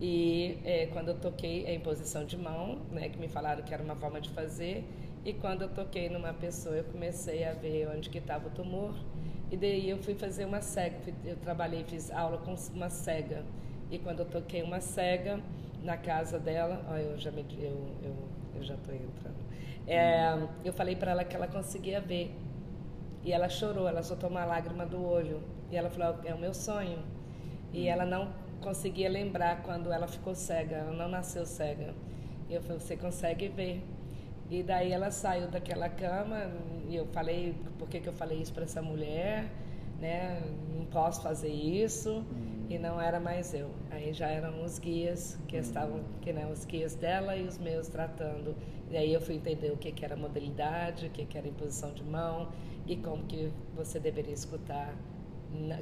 E 0.00 0.58
é, 0.64 0.86
quando 0.86 1.08
eu 1.08 1.18
toquei 1.18 1.66
a 1.66 1.74
imposição 1.74 2.24
de 2.24 2.36
mão, 2.36 2.80
né, 2.90 3.08
que 3.08 3.18
me 3.18 3.28
falaram 3.28 3.62
que 3.62 3.74
era 3.74 3.82
uma 3.82 3.96
forma 3.96 4.20
de 4.20 4.30
fazer, 4.30 4.84
e 5.24 5.32
quando 5.34 5.62
eu 5.62 5.68
toquei 5.68 6.08
numa 6.08 6.32
pessoa, 6.32 6.74
eu 6.76 6.84
comecei 6.84 7.44
a 7.44 7.52
ver 7.52 7.88
onde 7.88 8.08
que 8.08 8.18
estava 8.18 8.48
o 8.48 8.50
tumor. 8.50 8.94
E 9.50 9.56
daí 9.56 9.90
eu 9.90 9.98
fui 9.98 10.14
fazer 10.14 10.44
uma 10.44 10.60
cega, 10.60 10.96
eu 11.24 11.36
trabalhei, 11.36 11.84
fiz 11.84 12.10
aula 12.10 12.38
com 12.38 12.54
uma 12.74 12.88
cega. 12.88 13.44
E 13.90 13.98
quando 13.98 14.20
eu 14.20 14.26
toquei 14.26 14.62
uma 14.62 14.80
cega 14.80 15.40
na 15.82 15.96
casa 15.96 16.38
dela, 16.38 16.84
ó, 16.90 16.96
eu 16.96 17.18
já 17.18 17.30
me, 17.30 17.44
eu, 17.58 17.96
eu, 18.02 18.16
eu 18.56 18.62
já 18.62 18.74
estou 18.74 18.94
entrando. 18.94 19.36
É, 19.86 20.46
eu 20.64 20.72
falei 20.72 20.94
para 20.94 21.12
ela 21.12 21.24
que 21.24 21.34
ela 21.34 21.46
conseguia 21.46 22.00
ver. 22.00 22.34
E 23.24 23.32
ela 23.32 23.48
chorou, 23.48 23.88
ela 23.88 24.02
soltou 24.02 24.28
uma 24.28 24.44
lágrima 24.44 24.84
do 24.84 25.02
olho. 25.02 25.42
E 25.70 25.76
ela 25.76 25.88
falou: 25.88 26.20
é 26.24 26.34
o 26.34 26.38
meu 26.38 26.52
sonho. 26.52 26.98
E 27.72 27.88
ela 27.88 28.04
não 28.04 28.30
conseguia 28.60 29.08
lembrar 29.08 29.62
quando 29.62 29.92
ela 29.92 30.06
ficou 30.06 30.34
cega, 30.34 30.76
ela 30.76 30.92
não 30.92 31.08
nasceu 31.08 31.46
cega. 31.46 31.94
E 32.48 32.54
eu 32.54 32.62
falei: 32.62 32.80
você 32.80 32.96
consegue 32.96 33.48
ver. 33.48 33.82
E 34.50 34.62
daí 34.62 34.92
ela 34.92 35.10
saiu 35.10 35.48
daquela 35.48 35.88
cama 35.88 36.50
e 36.88 36.96
eu 36.96 37.06
falei: 37.06 37.54
por 37.78 37.88
que, 37.88 38.00
que 38.00 38.08
eu 38.08 38.12
falei 38.12 38.38
isso 38.38 38.52
para 38.52 38.64
essa 38.64 38.82
mulher? 38.82 39.46
Né? 40.00 40.42
Não 40.76 40.84
posso 40.86 41.22
fazer 41.22 41.48
isso. 41.48 42.24
E 42.68 42.78
não 42.78 43.00
era 43.00 43.18
mais 43.18 43.54
eu. 43.54 43.70
Aí 43.90 44.12
já 44.12 44.28
eram 44.28 44.62
os 44.62 44.78
guias 44.78 45.38
que 45.48 45.56
estavam, 45.56 46.00
que 46.20 46.32
né, 46.32 46.46
os 46.52 46.66
guias 46.66 46.94
dela 46.94 47.34
e 47.34 47.46
os 47.46 47.58
meus 47.58 47.88
tratando. 47.88 48.54
E 48.90 48.96
aí 48.96 49.12
eu 49.12 49.20
fui 49.20 49.36
entender 49.36 49.70
o 49.70 49.76
que, 49.76 49.90
que 49.90 50.04
era 50.04 50.16
modalidade, 50.16 51.06
o 51.06 51.10
que, 51.10 51.24
que 51.24 51.38
era 51.38 51.48
imposição 51.48 51.92
de 51.92 52.02
mão 52.04 52.48
e 52.86 52.96
como 52.96 53.24
que 53.24 53.50
você 53.74 53.98
deveria 53.98 54.32
escutar, 54.32 54.94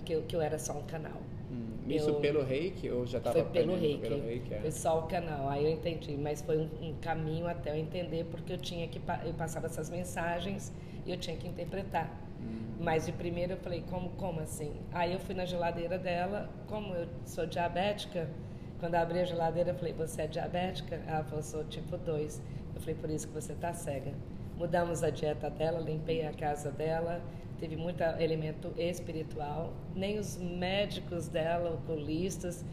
que, 0.04 0.12
eu, 0.12 0.22
que 0.22 0.34
eu 0.34 0.40
era 0.40 0.58
só 0.58 0.74
um 0.74 0.82
canal. 0.82 1.20
Hum, 1.50 1.76
isso 1.88 2.10
eu, 2.10 2.14
pelo 2.16 2.42
reiki 2.42 2.90
ou 2.90 3.06
já 3.06 3.18
estava 3.18 3.44
pelo 3.44 3.76
reiki, 3.76 4.00
pelo 4.00 4.22
reiki 4.22 4.54
é. 4.54 4.60
foi 4.60 4.72
só 4.72 4.98
o 4.98 5.02
canal, 5.04 5.48
aí 5.48 5.64
eu 5.64 5.70
entendi, 5.70 6.16
mas 6.16 6.42
foi 6.42 6.58
um, 6.58 6.68
um, 6.82 6.94
caminho 7.00 7.46
até 7.46 7.70
eu 7.70 7.76
entender 7.76 8.24
porque 8.24 8.52
eu 8.52 8.58
tinha 8.58 8.88
que, 8.88 9.00
eu 9.24 9.32
passava 9.34 9.66
essas 9.66 9.88
mensagens 9.88 10.72
e 11.04 11.12
eu 11.12 11.16
tinha 11.16 11.36
que 11.36 11.46
interpretar. 11.46 12.25
Mas 12.78 13.06
de 13.06 13.12
primeiro 13.12 13.54
eu 13.54 13.56
falei, 13.56 13.82
como, 13.90 14.10
como 14.10 14.40
assim? 14.40 14.72
Aí 14.92 15.12
eu 15.12 15.20
fui 15.20 15.34
na 15.34 15.44
geladeira 15.44 15.98
dela, 15.98 16.48
como 16.66 16.94
eu 16.94 17.08
sou 17.24 17.46
diabética, 17.46 18.28
quando 18.78 18.94
eu 18.94 19.00
abri 19.00 19.20
a 19.20 19.24
geladeira, 19.24 19.70
eu 19.70 19.74
falei, 19.74 19.94
você 19.94 20.22
é 20.22 20.26
diabética? 20.26 21.00
Ela 21.06 21.24
falou, 21.24 21.42
sou 21.42 21.64
tipo 21.64 21.96
2. 21.96 22.42
Eu 22.74 22.80
falei, 22.80 22.94
por 22.94 23.08
isso 23.08 23.26
que 23.26 23.34
você 23.34 23.52
está 23.52 23.72
cega. 23.72 24.12
Mudamos 24.56 25.02
a 25.02 25.10
dieta 25.10 25.48
dela, 25.48 25.80
limpei 25.80 26.26
a 26.26 26.32
casa 26.32 26.70
dela, 26.70 27.22
teve 27.58 27.76
muito 27.76 28.02
elemento 28.02 28.72
espiritual. 28.76 29.72
Nem 29.94 30.18
os 30.18 30.36
médicos 30.36 31.26
dela, 31.28 31.70
oculistas, 31.70 32.64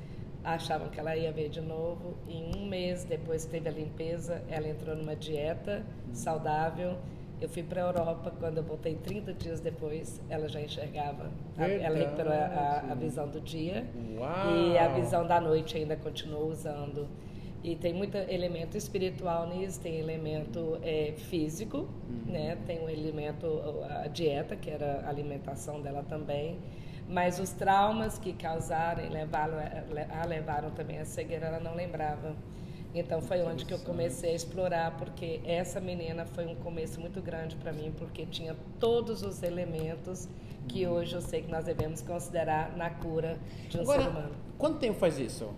achavam 0.44 0.90
que 0.90 1.00
ela 1.00 1.16
ia 1.16 1.32
ver 1.32 1.50
de 1.50 1.62
novo. 1.62 2.18
Em 2.28 2.54
um 2.56 2.68
mês 2.68 3.06
depois 3.06 3.46
que 3.46 3.52
teve 3.52 3.70
a 3.70 3.72
limpeza, 3.72 4.44
ela 4.50 4.68
entrou 4.68 4.96
numa 4.96 5.16
dieta 5.16 5.86
saudável. 6.12 6.98
Eu 7.44 7.50
fui 7.50 7.62
para 7.62 7.84
a 7.84 7.88
Europa, 7.88 8.32
quando 8.40 8.60
eu 8.60 8.64
voltei 8.64 8.96
30 8.96 9.34
dias 9.34 9.60
depois, 9.60 10.22
ela 10.30 10.48
já 10.48 10.62
enxergava. 10.62 11.30
Ela 11.58 11.98
recuperou 11.98 12.32
a, 12.32 12.86
a, 12.90 12.96
visão 12.96 13.28
do 13.28 13.42
dia. 13.42 13.86
Uau. 14.18 14.56
E 14.56 14.78
a 14.78 14.88
visão 14.88 15.28
da 15.28 15.42
noite 15.42 15.76
ainda 15.76 15.98
continuou 15.98 16.50
usando. 16.50 17.06
E 17.62 17.76
tem 17.76 17.94
muito 17.94 18.16
elemento 18.16 18.78
espiritual 18.78 19.50
nisso, 19.50 19.82
tem 19.82 20.00
elemento 20.00 20.80
é, 20.82 21.16
físico, 21.18 21.80
uhum. 21.80 22.32
né? 22.32 22.58
tem 22.66 22.80
um 22.82 22.88
elemento, 22.88 23.62
a 23.90 24.08
dieta, 24.08 24.56
que 24.56 24.70
era 24.70 25.02
a 25.06 25.10
alimentação 25.10 25.82
dela 25.82 26.02
também. 26.02 26.58
Mas 27.10 27.40
os 27.40 27.52
traumas 27.52 28.18
que 28.18 28.32
causaram 28.32 29.04
e 29.04 29.10
levaram, 29.10 29.56
a 29.58 30.26
levaram 30.26 30.70
também 30.70 31.00
a 31.00 31.04
cegueira, 31.04 31.48
ela 31.48 31.60
não 31.60 31.76
lembrava. 31.76 32.38
Então 32.94 33.22
foi 33.22 33.42
onde 33.42 33.66
que 33.66 33.74
eu 33.74 33.80
comecei 33.80 34.32
a 34.32 34.36
explorar, 34.36 34.98
porque 34.98 35.42
essa 35.44 35.82
menina 35.82 36.26
foi 36.26 36.46
um 36.46 36.56
começo 36.56 37.00
muito 37.00 37.22
grande 37.22 37.56
para 37.56 37.72
mim, 37.72 37.92
porque 37.98 38.26
tinha 38.26 38.56
todos 38.80 39.24
os 39.24 39.42
elementos 39.42 40.28
que 40.68 40.86
uhum. 40.86 40.94
hoje 40.94 41.16
eu 41.16 41.22
sei 41.22 41.42
que 41.42 41.52
nós 41.52 41.66
devemos 41.66 42.02
considerar 42.02 42.76
na 42.78 42.90
cura 42.90 43.38
de 43.70 43.78
um 43.78 43.82
Agora, 43.82 44.04
ser 44.04 44.10
humano. 44.10 44.32
Quanto 44.58 44.78
tempo 44.78 45.00
faz 45.00 45.18
isso? 45.18 45.52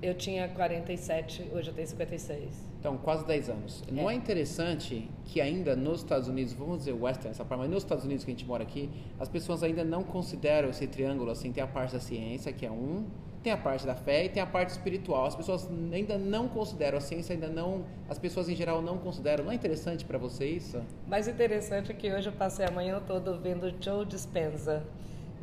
Eu 0.00 0.14
tinha 0.14 0.48
47, 0.48 1.50
hoje 1.52 1.68
eu 1.68 1.74
tenho 1.74 1.88
56. 1.88 2.68
Então, 2.78 2.96
quase 2.96 3.26
10 3.26 3.50
anos. 3.50 3.82
É. 3.88 3.90
Não 3.90 4.08
é 4.08 4.14
interessante 4.14 5.10
que 5.24 5.40
ainda 5.40 5.74
nos 5.74 6.00
Estados 6.00 6.28
Unidos, 6.28 6.52
vamos 6.52 6.78
dizer 6.78 6.92
Western, 6.92 7.30
essa 7.30 7.44
parte, 7.44 7.60
mas 7.62 7.70
nos 7.70 7.82
Estados 7.82 8.04
Unidos 8.04 8.24
que 8.24 8.30
a 8.30 8.34
gente 8.34 8.46
mora 8.46 8.62
aqui, 8.62 8.88
as 9.18 9.28
pessoas 9.28 9.64
ainda 9.64 9.82
não 9.82 10.04
consideram 10.04 10.70
esse 10.70 10.86
triângulo 10.86 11.32
assim, 11.32 11.50
tem 11.50 11.62
a 11.62 11.66
parte 11.66 11.94
da 11.94 12.00
ciência, 12.00 12.52
que 12.52 12.64
é 12.64 12.70
um, 12.70 13.06
tem 13.48 13.52
a 13.52 13.56
parte 13.56 13.86
da 13.86 13.94
fé 13.94 14.26
e 14.26 14.28
tem 14.28 14.42
a 14.42 14.46
parte 14.46 14.70
espiritual. 14.70 15.24
As 15.24 15.34
pessoas 15.34 15.66
ainda 15.90 16.18
não 16.18 16.48
consideram, 16.48 16.98
a 16.98 17.00
ciência 17.00 17.34
ainda 17.34 17.48
não, 17.48 17.84
as 18.08 18.18
pessoas 18.18 18.48
em 18.48 18.54
geral 18.54 18.82
não 18.82 18.98
consideram. 18.98 19.44
Não 19.44 19.52
é 19.52 19.54
interessante 19.54 20.04
para 20.04 20.18
você 20.18 20.46
isso? 20.46 20.80
Mais 21.06 21.26
interessante 21.26 21.90
é 21.90 21.94
que 21.94 22.12
hoje 22.12 22.28
eu 22.28 22.32
passei 22.32 22.66
a 22.66 22.70
manhã 22.70 23.00
toda 23.06 23.32
vendo 23.38 23.72
Joe 23.82 24.04
Dispenza. 24.04 24.84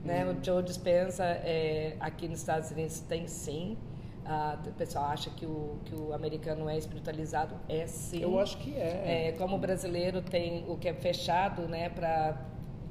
Né? 0.03 0.23
Hum. 0.23 0.37
O 0.39 0.45
Joe 0.45 0.61
Dispenza, 0.61 1.23
é, 1.23 1.95
aqui 1.99 2.27
nos 2.27 2.39
Estados 2.39 2.69
Unidos 2.69 2.99
tem 2.99 3.27
sim, 3.27 3.75
ah, 4.23 4.59
o 4.63 4.71
pessoal 4.73 5.05
acha 5.05 5.31
que 5.31 5.47
o, 5.47 5.77
que 5.85 5.95
o 5.95 6.13
americano 6.13 6.69
é 6.69 6.77
espiritualizado. 6.77 7.55
É 7.67 7.87
sim. 7.87 8.21
Eu 8.21 8.39
acho 8.39 8.57
que 8.59 8.75
é. 8.75 9.29
é 9.29 9.31
como 9.31 9.55
o 9.55 9.59
brasileiro 9.59 10.21
tem 10.21 10.63
o 10.67 10.77
que 10.77 10.87
é 10.87 10.93
fechado 10.93 11.67
né, 11.67 11.89
para 11.89 12.39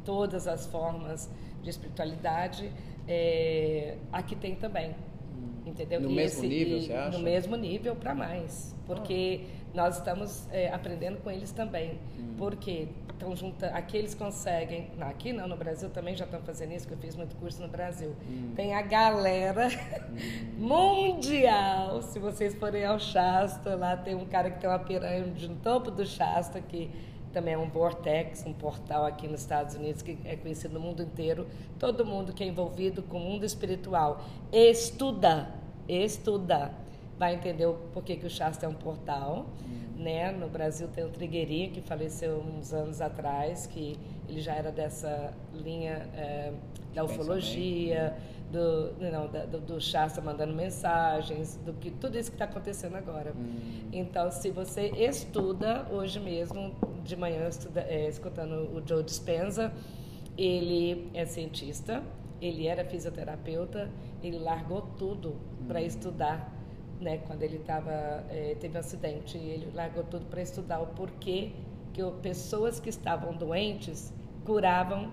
todas 0.05 0.49
as 0.49 0.67
formas 0.67 1.31
de 1.65 1.71
espiritualidade, 1.71 2.71
é, 3.09 3.97
aqui 4.13 4.37
tem 4.37 4.55
também. 4.55 4.91
Hum. 4.91 5.63
Entendeu? 5.67 6.01
No 6.01 6.11
e 6.11 6.15
mesmo 6.15 6.45
esse, 6.45 6.49
nível, 6.49 6.81
você 6.81 6.93
acha? 6.93 7.19
No 7.19 7.25
mesmo 7.25 7.57
nível 7.57 7.97
para 7.97 8.15
mais. 8.15 8.75
Porque 8.87 9.41
ah. 9.43 9.71
nós 9.75 9.97
estamos 9.97 10.47
é, 10.53 10.69
aprendendo 10.69 11.19
com 11.19 11.31
eles 11.31 11.51
também. 11.51 11.99
Hum. 12.19 12.35
Porque 12.37 12.89
estão 13.15 13.35
juntando, 13.35 13.75
aqui 13.75 13.97
eles 13.97 14.15
conseguem, 14.15 14.91
não, 14.99 15.09
aqui 15.09 15.33
não, 15.33 15.47
no 15.47 15.57
Brasil 15.57 15.89
também 15.89 16.17
já 16.17 16.25
estão 16.25 16.41
fazendo 16.43 16.73
isso, 16.73 16.87
que 16.87 16.93
eu 16.93 16.99
fiz 16.99 17.17
muito 17.17 17.37
curso 17.37 17.63
no 17.63 17.69
Brasil. 17.69 18.15
Hum. 18.29 18.53
Tem 18.55 18.75
a 18.75 18.83
galera 18.83 19.69
hum. 19.69 20.59
mundial, 20.59 22.03
se 22.03 22.19
vocês 22.19 22.55
forem 22.55 22.85
ao 22.85 22.99
Shasta, 22.99 23.75
lá 23.75 23.97
tem 23.97 24.15
um 24.15 24.27
cara 24.27 24.51
que 24.51 24.61
tem 24.61 24.69
uma 24.69 24.79
pirâmide 24.79 25.49
no 25.49 25.57
topo 25.57 25.91
do 25.91 26.05
Shasta, 26.05 26.61
que 26.61 26.91
também 27.35 27.55
é 27.55 27.59
um 27.59 27.69
vortex, 27.69 28.45
um 28.47 28.53
portal 28.55 29.05
aqui 29.05 29.29
nos 29.29 29.41
Estados 29.41 29.75
Unidos 29.75 30.01
que 30.01 30.17
é 30.25 30.37
conhecido 30.37 30.75
no 30.75 30.81
mundo 30.81 31.03
inteiro. 31.03 31.47
Todo 31.79 32.07
mundo 32.07 32.33
que 32.33 32.43
é 32.43 32.47
envolvido 32.47 33.03
com 33.03 33.19
o 33.19 33.21
mundo 33.21 33.45
espiritual 33.45 34.25
estuda, 34.51 35.51
estuda, 35.87 36.73
vai 37.19 37.35
entender 37.35 37.67
o 37.67 37.75
porquê 37.93 38.17
que 38.17 38.27
o 38.27 38.31
Shasta 38.31 38.65
é 38.65 38.69
um 38.69 38.75
portal. 38.75 39.47
Hum 39.69 39.85
né? 39.97 40.33
No 40.33 40.49
Brasil 40.49 40.89
tem 40.89 41.05
o 41.05 41.09
Trigueirinho, 41.09 41.71
que 41.71 41.81
faleceu 41.81 42.39
uns 42.39 42.73
anos 42.73 43.01
atrás, 43.01 43.67
que 43.67 43.99
ele 44.29 44.41
já 44.41 44.55
era 44.55 44.71
dessa 44.71 45.33
linha 45.53 46.09
é, 46.17 46.53
da 46.95 47.05
ufologia, 47.05 48.17
do, 48.55 48.95
não, 49.01 49.27
do, 49.27 49.61
do 49.61 49.81
Shasta 49.81 50.21
mandando 50.21 50.55
mensagens, 50.55 51.57
do 51.67 51.73
que 51.73 51.91
tudo 51.91 52.17
isso 52.17 52.31
que 52.31 52.37
está 52.37 52.45
acontecendo 52.45 52.95
agora. 52.95 53.33
Hum. 53.37 53.89
Então, 53.93 54.31
se 54.31 54.51
você 54.51 54.91
estuda, 54.91 55.87
hoje 55.91 56.21
mesmo, 56.21 56.73
de 57.03 57.17
manhã, 57.17 57.49
estuda, 57.49 57.81
é, 57.81 58.09
escutando 58.09 58.71
o 58.73 58.83
Joe 58.87 59.03
Dispenza, 59.03 59.73
ele 60.39 61.11
é 61.13 61.27
cientista, 61.27 62.01
ele 62.41 62.69
era 62.69 62.85
fisioterapeuta, 62.85 63.91
ele 64.23 64.39
largou 64.39 64.83
tudo 64.97 65.31
hum. 65.31 65.67
para 65.67 65.83
estudar 65.83 66.53
né, 67.01 67.19
quando 67.27 67.43
ele 67.43 67.59
tava, 67.59 67.91
é, 68.31 68.57
teve 68.61 68.77
um 68.77 68.81
acidente, 68.81 69.37
ele 69.37 69.69
largou 69.75 70.05
tudo 70.05 70.27
para 70.27 70.41
estudar 70.41 70.81
o 70.81 70.87
porquê 70.87 71.51
que 71.93 72.03
pessoas 72.23 72.79
que 72.79 72.89
estavam 72.89 73.35
doentes 73.35 74.15
curavam 74.45 75.11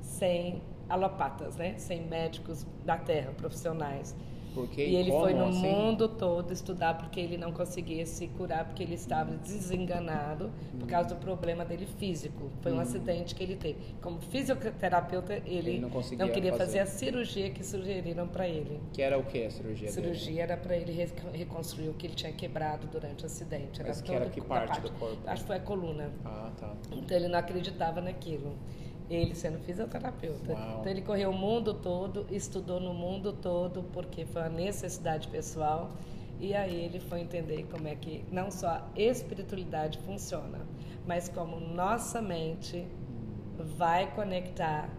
sem 0.00 0.62
alopatas, 0.88 1.56
né, 1.56 1.74
sem 1.78 2.02
médicos 2.02 2.66
da 2.84 2.96
terra, 2.96 3.32
profissionais. 3.32 4.14
Porque, 4.54 4.82
e 4.82 4.94
ele 4.94 5.10
como, 5.10 5.24
foi 5.24 5.34
no 5.34 5.46
assim? 5.46 5.62
mundo 5.62 6.08
todo 6.08 6.52
estudar 6.52 6.96
porque 6.96 7.18
ele 7.18 7.36
não 7.36 7.50
conseguia 7.50 8.06
se 8.06 8.28
curar, 8.28 8.64
porque 8.64 8.84
ele 8.84 8.94
estava 8.94 9.32
desenganado 9.32 10.50
por 10.78 10.86
causa 10.86 11.08
do 11.08 11.16
problema 11.16 11.64
dele 11.64 11.86
físico. 11.98 12.52
Foi 12.62 12.72
um 12.72 12.76
hum. 12.76 12.80
acidente 12.80 13.34
que 13.34 13.42
ele 13.42 13.56
teve. 13.56 13.76
Como 14.00 14.20
fisioterapeuta, 14.20 15.34
ele, 15.44 15.70
ele 15.70 15.80
não, 15.80 15.88
não, 15.88 16.28
queria 16.28 16.52
fazer. 16.52 16.78
fazer. 16.78 16.78
a 16.78 16.86
cirurgia 16.86 17.50
que 17.50 17.64
sugeriram 17.64 18.28
para 18.28 18.46
ele. 18.46 18.80
Que 18.92 19.02
era 19.02 19.18
o 19.18 19.24
que 19.24 19.44
a 19.44 19.50
cirurgia? 19.50 19.88
A 19.88 19.92
cirurgia 19.92 20.26
dele? 20.26 20.40
era 20.40 20.56
para 20.56 20.76
ele 20.76 21.08
reconstruir 21.32 21.88
o 21.88 21.94
que 21.94 22.06
ele 22.06 22.14
tinha 22.14 22.32
quebrado 22.32 22.86
durante 22.86 23.24
o 23.24 23.26
acidente. 23.26 23.80
Era 23.80 23.88
Mas 23.88 24.00
que 24.00 24.14
era 24.14 24.26
que 24.30 24.40
parte, 24.40 24.68
parte 24.68 24.82
do 24.82 24.92
corpo? 24.92 25.18
Acho 25.26 25.42
que 25.42 25.46
foi 25.48 25.56
a 25.56 25.60
coluna. 25.60 26.12
Ah, 26.24 26.52
tá. 26.56 26.72
Então 26.92 27.16
ele 27.16 27.26
não 27.26 27.40
acreditava 27.40 28.00
naquilo 28.00 28.56
ele 29.08 29.34
sendo 29.34 29.58
fisioterapeuta. 29.58 30.52
Uau. 30.52 30.78
Então 30.80 30.90
ele 30.90 31.02
correu 31.02 31.30
o 31.30 31.36
mundo 31.36 31.74
todo, 31.74 32.26
estudou 32.30 32.80
no 32.80 32.94
mundo 32.94 33.32
todo, 33.32 33.82
porque 33.92 34.24
foi 34.24 34.42
uma 34.42 34.50
necessidade 34.50 35.28
pessoal. 35.28 35.92
E 36.40 36.54
aí 36.54 36.84
ele 36.84 37.00
foi 37.00 37.20
entender 37.20 37.66
como 37.70 37.86
é 37.86 37.94
que 37.94 38.24
não 38.30 38.50
só 38.50 38.68
a 38.68 38.88
espiritualidade 38.96 39.98
funciona, 40.00 40.60
mas 41.06 41.28
como 41.28 41.60
nossa 41.60 42.20
mente 42.20 42.86
vai 43.76 44.10
conectar 44.14 44.90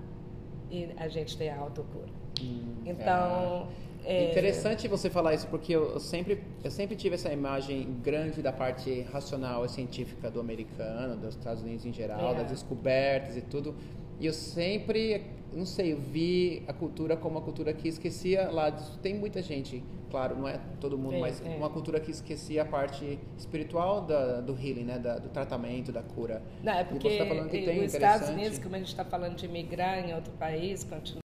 e 0.71 0.89
a 0.97 1.07
gente 1.07 1.37
tem 1.37 1.49
a 1.49 1.57
autocura. 1.57 2.09
Hum, 2.41 2.75
então, 2.85 3.67
é... 4.05 4.31
Interessante 4.31 4.87
você 4.87 5.09
falar 5.09 5.33
isso 5.33 5.47
porque 5.47 5.75
eu, 5.75 5.99
sempre 5.99 6.43
eu 6.63 6.71
sempre 6.71 6.95
tive 6.95 7.15
essa 7.15 7.31
imagem 7.31 7.97
grande 8.03 8.41
da 8.41 8.53
parte 8.53 9.01
racional 9.11 9.65
e 9.65 9.69
científica 9.69 10.29
do 10.29 10.39
americano, 10.39 11.17
dos 11.17 11.35
Estados 11.35 11.63
Unidos 11.63 11.85
em 11.85 11.93
geral, 11.93 12.33
é. 12.33 12.35
das 12.35 12.51
descobertas 12.51 13.35
e 13.35 13.41
tudo. 13.41 13.75
E 14.19 14.25
eu 14.25 14.33
sempre, 14.33 15.25
não 15.53 15.65
sei, 15.65 15.91
eu 15.91 15.99
vi 15.99 16.63
a 16.67 16.73
cultura 16.73 17.17
como 17.17 17.35
uma 17.35 17.41
cultura 17.41 17.73
que 17.73 17.87
esquecia 17.87 18.49
lá. 18.49 18.71
Tem 19.01 19.13
muita 19.13 19.41
gente, 19.41 19.83
claro, 20.09 20.37
não 20.37 20.47
é 20.47 20.59
todo 20.79 20.97
mundo, 20.97 21.15
é, 21.15 21.19
mas 21.19 21.45
é. 21.45 21.55
uma 21.55 21.69
cultura 21.69 21.99
que 21.99 22.11
esquecia 22.11 22.61
a 22.61 22.65
parte 22.65 23.19
espiritual 23.37 24.01
da, 24.01 24.39
do 24.39 24.53
healing, 24.53 24.85
né, 24.85 24.99
da, 24.99 25.17
do 25.17 25.29
tratamento, 25.29 25.91
da 25.91 26.01
cura. 26.01 26.41
Não, 26.63 26.73
é 26.73 26.83
porque 26.83 27.07
e 27.07 27.11
você 27.11 27.17
tá 27.17 27.25
falando 27.25 27.49
que 27.49 27.61
tem, 27.61 27.83
os 27.83 27.93
Estados 27.93 28.29
Unidos, 28.29 28.59
como 28.59 28.75
a 28.75 28.79
gente 28.79 28.87
está 28.87 29.03
falando 29.03 29.35
de 29.35 29.47
migrar 29.47 29.99
em 29.99 30.13
outro 30.13 30.31
país, 30.33 30.83
continua 30.83 31.24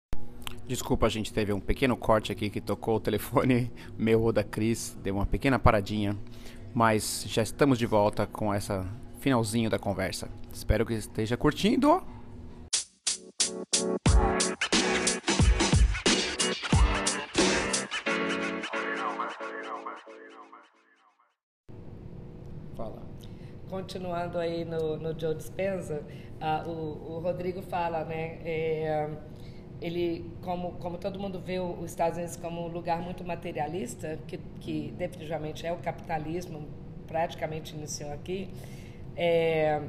Desculpa, 0.72 1.04
a 1.04 1.10
gente 1.10 1.30
teve 1.34 1.52
um 1.52 1.60
pequeno 1.60 1.94
corte 1.98 2.32
aqui 2.32 2.48
que 2.48 2.58
tocou 2.58 2.96
o 2.96 3.00
telefone 3.00 3.70
meu 3.98 4.22
ou 4.22 4.32
da 4.32 4.42
Cris, 4.42 4.96
deu 5.02 5.16
uma 5.16 5.26
pequena 5.26 5.58
paradinha, 5.58 6.16
mas 6.72 7.26
já 7.28 7.42
estamos 7.42 7.78
de 7.78 7.84
volta 7.84 8.26
com 8.26 8.54
essa 8.54 8.82
finalzinho 9.20 9.68
da 9.68 9.78
conversa. 9.78 10.30
Espero 10.50 10.86
que 10.86 10.94
esteja 10.94 11.36
curtindo. 11.36 12.02
Fala. 22.74 23.02
Continuando 23.68 24.38
aí 24.38 24.64
no, 24.64 24.96
no 24.96 25.20
Joe 25.20 25.34
Dispenza, 25.34 26.02
uh, 26.40 26.66
o, 26.66 27.16
o, 27.16 27.18
Rodrigo 27.20 27.60
fala, 27.60 28.04
né? 28.04 28.40
É, 28.42 29.10
ele, 29.82 30.30
como, 30.42 30.72
como 30.72 30.98
todo 30.98 31.18
mundo 31.18 31.40
vê 31.40 31.58
os 31.58 31.90
Estados 31.90 32.16
Unidos 32.16 32.36
como 32.36 32.62
um 32.62 32.68
lugar 32.68 33.00
muito 33.02 33.24
materialista, 33.24 34.18
que, 34.26 34.38
que 34.60 34.94
definitivamente 34.96 35.66
é 35.66 35.72
o 35.72 35.76
capitalismo, 35.76 36.66
praticamente 37.06 37.74
iniciou 37.74 38.12
aqui, 38.12 38.48
é, 39.16 39.82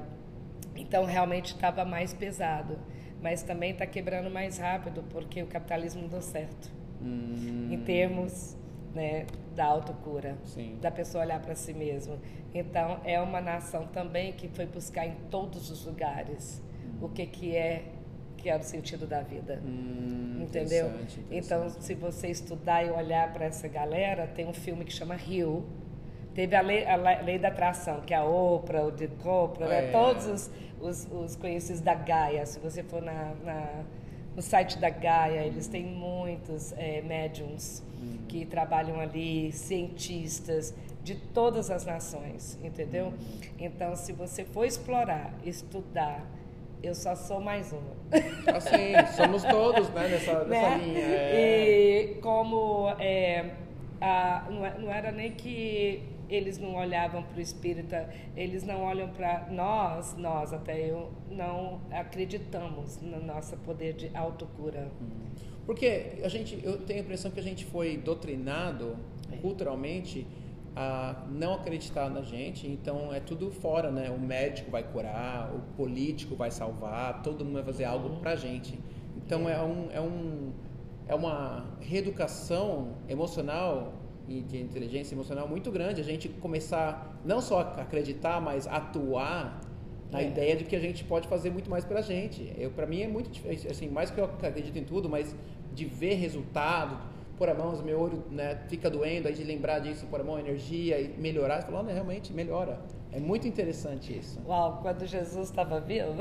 então 0.76 1.06
realmente 1.06 1.54
estava 1.54 1.86
mais 1.86 2.14
pesado 2.14 2.78
mas 3.24 3.42
também 3.42 3.72
está 3.72 3.88
quebrando 3.88 4.30
mais 4.30 4.58
rápido 4.58 5.02
porque 5.10 5.42
o 5.42 5.48
capitalismo 5.48 6.02
não 6.02 6.10
deu 6.10 6.22
certo 6.22 6.70
hum. 7.02 7.70
em 7.72 7.80
termos 7.80 8.58
né, 8.94 9.26
da 9.56 9.66
autocura, 9.66 10.38
Sim. 10.44 10.78
da 10.82 10.92
pessoa 10.92 11.24
olhar 11.24 11.42
para 11.42 11.56
si 11.56 11.74
mesmo. 11.74 12.20
Então 12.54 13.00
é 13.06 13.20
uma 13.22 13.40
nação 13.40 13.88
também 13.88 14.34
que 14.34 14.50
foi 14.50 14.66
buscar 14.66 15.08
em 15.08 15.16
todos 15.32 15.72
os 15.72 15.86
lugares 15.86 16.62
hum. 16.86 17.06
o 17.06 17.10
que 17.10 17.26
que 17.26 17.56
é 17.56 17.86
que 18.44 18.50
é 18.50 18.58
o 18.58 18.62
sentido 18.62 19.08
da 19.08 19.22
vida, 19.22 19.60
hum, 19.66 20.42
entendeu? 20.42 20.88
Interessante, 20.88 21.20
interessante. 21.22 21.32
Então 21.32 21.70
se 21.82 21.96
você 21.96 22.28
estudar 22.28 22.84
e 22.84 22.92
olhar 22.92 23.32
para 23.32 23.46
essa 23.46 23.68
galera, 23.68 24.28
tem 24.28 24.46
um 24.46 24.54
filme 24.54 24.84
que 24.84 24.94
chama 24.94 25.16
Rio 25.16 25.66
Teve 26.34 26.56
a 26.56 26.62
lei, 26.62 26.84
a 26.86 26.96
lei 27.22 27.38
da 27.38 27.50
atração, 27.50 28.02
que 28.02 28.14
é 28.14 28.18
a 28.18 28.26
Oprah, 28.26 28.86
o 28.86 28.92
de 28.92 29.08
Oprah, 29.24 29.68
né? 29.68 29.90
É. 29.90 29.92
todos 29.92 30.26
os, 30.26 30.52
os, 30.82 31.08
os 31.12 31.36
conhecidos 31.36 31.80
da 31.80 31.94
Gaia. 31.94 32.44
Se 32.46 32.60
você 32.60 32.82
for 32.82 33.02
na, 33.02 33.34
na 33.44 33.84
no 34.36 34.42
site 34.42 34.80
da 34.80 34.90
Gaia, 34.90 35.46
eles 35.46 35.68
têm 35.68 35.86
muitos 35.86 36.74
é, 36.76 37.02
médiums 37.02 37.84
que 38.28 38.46
trabalham 38.46 39.00
ali, 39.00 39.52
cientistas 39.52 40.74
de 41.04 41.14
todas 41.16 41.70
as 41.70 41.86
nações, 41.86 42.58
entendeu? 42.64 43.14
Então, 43.60 43.96
se 43.96 44.12
você 44.12 44.44
for 44.44 44.66
explorar, 44.66 45.32
estudar, 45.46 46.26
eu 46.84 46.94
só 46.94 47.16
sou 47.16 47.40
mais 47.40 47.72
uma. 47.72 47.94
Assim, 48.56 48.94
somos 49.16 49.44
todos, 49.44 49.90
né, 49.90 50.08
nessa, 50.10 50.44
nessa 50.44 50.46
né? 50.78 50.84
linha. 50.84 51.00
é. 51.00 52.02
E 52.02 52.16
como 52.16 52.90
é, 53.00 53.52
a, 54.02 54.46
não, 54.50 54.66
é- 54.66 54.78
não 54.78 54.92
era 54.92 55.12
nem 55.12 55.32
que 55.32 56.04
eles 56.30 56.58
não 56.58 56.75
olhavam 56.75 57.22
para 57.24 57.38
o 57.38 57.42
espírita, 57.42 58.10
eles 58.36 58.63
não 58.63 58.82
olham 58.84 59.08
para 59.10 59.48
nós, 59.52 60.16
nós 60.18 60.52
até 60.52 60.80
eu, 60.90 61.12
não 61.30 61.80
acreditamos 61.92 63.00
no 63.02 63.24
nosso 63.24 63.56
poder 63.58 63.94
de 63.94 64.10
autocura. 64.16 64.88
Porque 65.66 66.20
a 66.24 66.28
gente, 66.28 66.60
eu 66.63 66.78
tenho 66.80 67.00
a 67.00 67.04
impressão 67.04 67.32
que 67.32 67.40
a 67.40 67.44
gente 67.44 67.66
foi 67.66 67.98
doutrinado 67.98 68.98
É. 69.32 69.38
culturalmente 69.38 70.25
a 70.75 71.24
não 71.30 71.53
acreditar 71.53 72.10
na 72.10 72.22
gente, 72.22 72.68
então 72.68 73.13
é 73.13 73.20
tudo 73.20 73.51
fora, 73.51 73.92
né? 73.92 74.10
O 74.10 74.20
médico 74.20 74.72
vai 74.72 74.84
curar, 74.84 75.53
o 75.53 75.60
político 75.75 76.36
vai 76.36 76.50
salvar, 76.51 77.22
todo 77.22 77.46
mundo 77.46 77.56
vai 77.56 77.63
fazer 77.63 77.86
algo 77.86 78.18
pra 78.20 78.36
gente. 78.36 78.80
Então 79.18 79.48
é 79.48 79.62
um, 79.62 79.89
é 79.92 80.01
um 80.01 80.51
é 81.08 81.13
uma 81.13 81.65
reeducação 81.82 82.94
emocional 83.10 83.94
e 84.27 84.42
de 84.42 84.58
inteligência 84.62 85.13
emocional 85.13 85.48
muito 85.48 85.70
grande 85.70 86.00
a 86.00 86.03
gente 86.03 86.30
começar 86.30 87.20
não 87.25 87.42
só 87.42 87.60
a 87.60 87.82
acreditar, 87.82 88.39
mas 88.42 88.65
atuar 88.68 89.60
na 90.12 90.22
É. 90.22 90.27
ideia 90.27 90.56
de 90.56 90.63
que 90.63 90.75
a 90.75 90.80
gente 90.80 91.03
pode 91.03 91.27
fazer 91.27 91.50
muito 91.50 91.70
mais 91.70 91.84
pela 91.84 92.01
gente. 92.01 92.53
Eu 92.58 92.72
para 92.72 92.86
mim 92.86 93.01
é 93.01 93.08
muito 93.08 93.30
difícil, 93.30 93.70
assim, 93.70 93.89
mais 93.89 94.10
que 94.12 94.20
eu 94.20 94.25
acredito 94.25 94.77
em 94.77 94.84
tudo, 94.84 95.10
mas 95.10 95.36
de 95.74 95.86
ver 95.86 96.13
resultado, 96.15 96.98
pôr 97.38 97.50
a 97.50 97.54
mão, 97.54 97.75
meu 97.84 98.00
olho 98.00 98.24
né, 98.30 98.60
fica 98.68 98.90
doendo, 98.90 99.28
aí 99.28 99.34
de 99.34 99.44
lembrar 99.44 99.80
disso, 99.80 100.06
pôr 100.08 100.22
a 100.22 100.24
mão, 100.24 100.40
energia 100.40 101.00
e 101.00 101.10
melhorar, 101.18 101.62
você 101.62 101.68
fala, 101.68 101.80
"Olha, 101.80 101.94
realmente 101.94 102.34
melhora. 102.34 102.80
É 103.16 103.20
muito 103.20 103.48
interessante 103.48 104.18
isso. 104.18 104.42
Uau, 104.48 104.80
quando 104.82 105.06
Jesus 105.06 105.48
estava 105.48 105.80
vivo. 105.80 106.16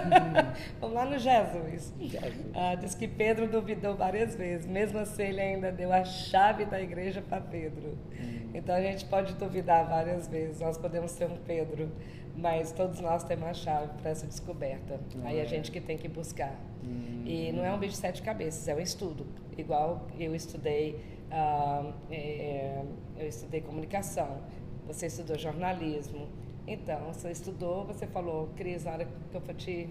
Vamos 0.80 0.96
lá 0.96 1.04
no 1.04 1.18
Jesus. 1.18 1.92
Ah, 2.54 2.74
diz 2.74 2.94
que 2.94 3.06
Pedro 3.06 3.46
duvidou 3.46 3.94
várias 3.94 4.34
vezes, 4.34 4.66
mesmo 4.66 4.98
assim 4.98 5.24
ele 5.24 5.42
ainda 5.42 5.70
deu 5.70 5.92
a 5.92 6.04
chave 6.06 6.64
da 6.64 6.80
igreja 6.80 7.20
para 7.20 7.38
Pedro. 7.38 7.98
Então 8.54 8.74
a 8.74 8.80
gente 8.80 9.04
pode 9.04 9.34
duvidar 9.34 9.86
várias 9.86 10.26
vezes, 10.26 10.60
nós 10.60 10.78
podemos 10.78 11.10
ser 11.10 11.26
um 11.26 11.36
Pedro, 11.36 11.90
mas 12.36 12.72
todos 12.72 13.00
nós 13.00 13.24
temos 13.24 13.46
a 13.48 13.54
chave 13.54 13.88
para 14.00 14.10
essa 14.10 14.26
descoberta. 14.26 14.98
Aí 15.24 15.40
a 15.40 15.44
gente 15.44 15.70
que 15.70 15.80
tem 15.80 15.98
que 15.98 16.08
buscar. 16.08 16.58
E 17.24 17.52
não 17.52 17.64
é 17.64 17.72
um 17.72 17.78
bicho 17.78 17.92
de 17.92 17.98
sete 17.98 18.22
cabeças, 18.22 18.66
é 18.68 18.74
um 18.74 18.80
estudo. 18.80 19.26
Igual 19.56 20.06
eu 20.18 20.34
estudei, 20.34 20.98
ah, 21.30 21.92
é, 22.10 22.82
eu 23.18 23.28
estudei 23.28 23.60
comunicação, 23.60 24.38
você 24.86 25.06
estudou 25.06 25.38
jornalismo. 25.38 26.28
Então, 26.66 27.12
você 27.12 27.30
estudou, 27.30 27.84
você 27.84 28.06
falou, 28.06 28.48
Cris, 28.56 28.84
na 28.84 28.92
hora 28.92 29.04
que 29.04 29.34
eu 29.34 29.40
for 29.40 29.54
te 29.54 29.88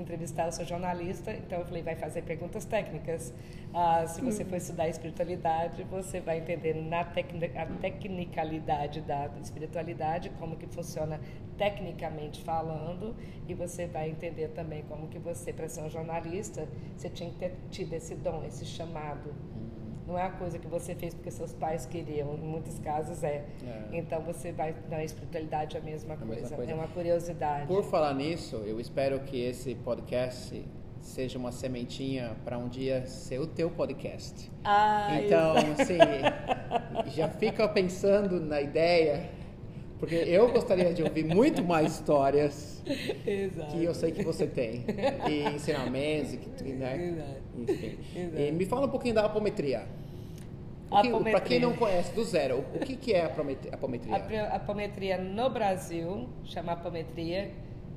entrevistar, 0.00 0.46
eu 0.46 0.52
sou 0.52 0.64
jornalista, 0.64 1.32
então 1.32 1.58
eu 1.58 1.64
falei, 1.64 1.82
vai 1.82 1.96
fazer 1.96 2.22
perguntas 2.22 2.64
técnicas. 2.64 3.32
Ah, 3.72 4.06
se 4.06 4.20
você 4.20 4.44
for 4.44 4.56
estudar 4.56 4.88
espiritualidade, 4.88 5.82
você 5.84 6.20
vai 6.20 6.38
entender 6.38 6.74
na 6.74 7.04
tecni- 7.04 7.52
a 7.56 7.66
tecnicalidade 7.66 9.00
da 9.02 9.30
espiritualidade, 9.42 10.30
como 10.38 10.56
que 10.56 10.66
funciona 10.66 11.20
tecnicamente 11.56 12.42
falando, 12.42 13.14
e 13.46 13.54
você 13.54 13.86
vai 13.86 14.08
entender 14.10 14.48
também 14.48 14.82
como 14.88 15.08
que 15.08 15.18
você, 15.18 15.52
para 15.52 15.68
ser 15.68 15.82
um 15.82 15.90
jornalista, 15.90 16.66
você 16.96 17.08
tinha 17.08 17.30
que 17.30 17.36
ter 17.36 17.54
tido 17.70 17.92
esse 17.92 18.14
dom, 18.14 18.44
esse 18.44 18.64
chamado. 18.64 19.34
Não 20.08 20.18
é 20.18 20.22
a 20.22 20.30
coisa 20.30 20.58
que 20.58 20.66
você 20.66 20.94
fez 20.94 21.12
porque 21.12 21.30
seus 21.30 21.52
pais 21.52 21.84
queriam, 21.84 22.34
em 22.34 22.38
muitos 22.38 22.78
casos 22.78 23.22
é. 23.22 23.44
É. 23.62 23.82
Então 23.92 24.22
você 24.22 24.50
vai 24.52 24.74
na 24.90 25.04
espiritualidade 25.04 25.76
a 25.76 25.80
mesma, 25.82 26.14
A 26.14 26.16
coisa. 26.16 26.34
mesma 26.40 26.56
coisa. 26.56 26.72
É 26.72 26.74
uma 26.74 26.88
curiosidade. 26.88 27.66
Por 27.66 27.84
falar 27.84 28.14
nisso, 28.14 28.56
eu 28.66 28.80
espero 28.80 29.20
que 29.20 29.38
esse 29.38 29.74
podcast 29.74 30.66
seja 31.02 31.38
uma 31.38 31.52
sementinha 31.52 32.34
para 32.42 32.56
um 32.56 32.68
dia 32.68 33.06
ser 33.06 33.38
o 33.38 33.46
teu 33.46 33.70
podcast. 33.70 34.50
Ah, 34.64 35.20
Então, 35.22 35.54
assim, 35.78 35.98
já 37.14 37.28
fica 37.28 37.68
pensando 37.68 38.40
na 38.40 38.60
ideia, 38.62 39.28
porque 39.98 40.14
eu 40.14 40.50
gostaria 40.52 40.92
de 40.94 41.02
ouvir 41.02 41.24
muito 41.24 41.62
mais 41.62 41.94
histórias 41.94 42.82
Exato. 43.26 43.72
que 43.72 43.84
eu 43.84 43.94
sei 43.94 44.12
que 44.12 44.22
você 44.22 44.46
tem, 44.46 44.84
e 45.28 45.42
ensinamentos, 45.54 46.34
e 46.34 46.72
né? 46.72 47.08
Exato. 47.08 47.40
Enfim. 47.58 47.98
Exato. 48.14 48.42
E 48.42 48.52
me 48.52 48.64
fala 48.64 48.86
um 48.86 48.90
pouquinho 48.90 49.14
da 49.14 49.24
apometria. 49.24 49.86
Para 50.88 51.40
quem 51.40 51.60
não 51.60 51.74
conhece, 51.74 52.14
do 52.14 52.24
zero, 52.24 52.64
o 52.74 52.78
que, 52.78 52.96
que 52.96 53.12
é 53.12 53.22
a 53.22 53.26
apometria? 53.72 54.16
A, 54.16 54.56
apometria 54.56 55.18
no 55.18 55.50
Brasil, 55.50 56.28
chama 56.44 56.72
apometria, 56.72 57.50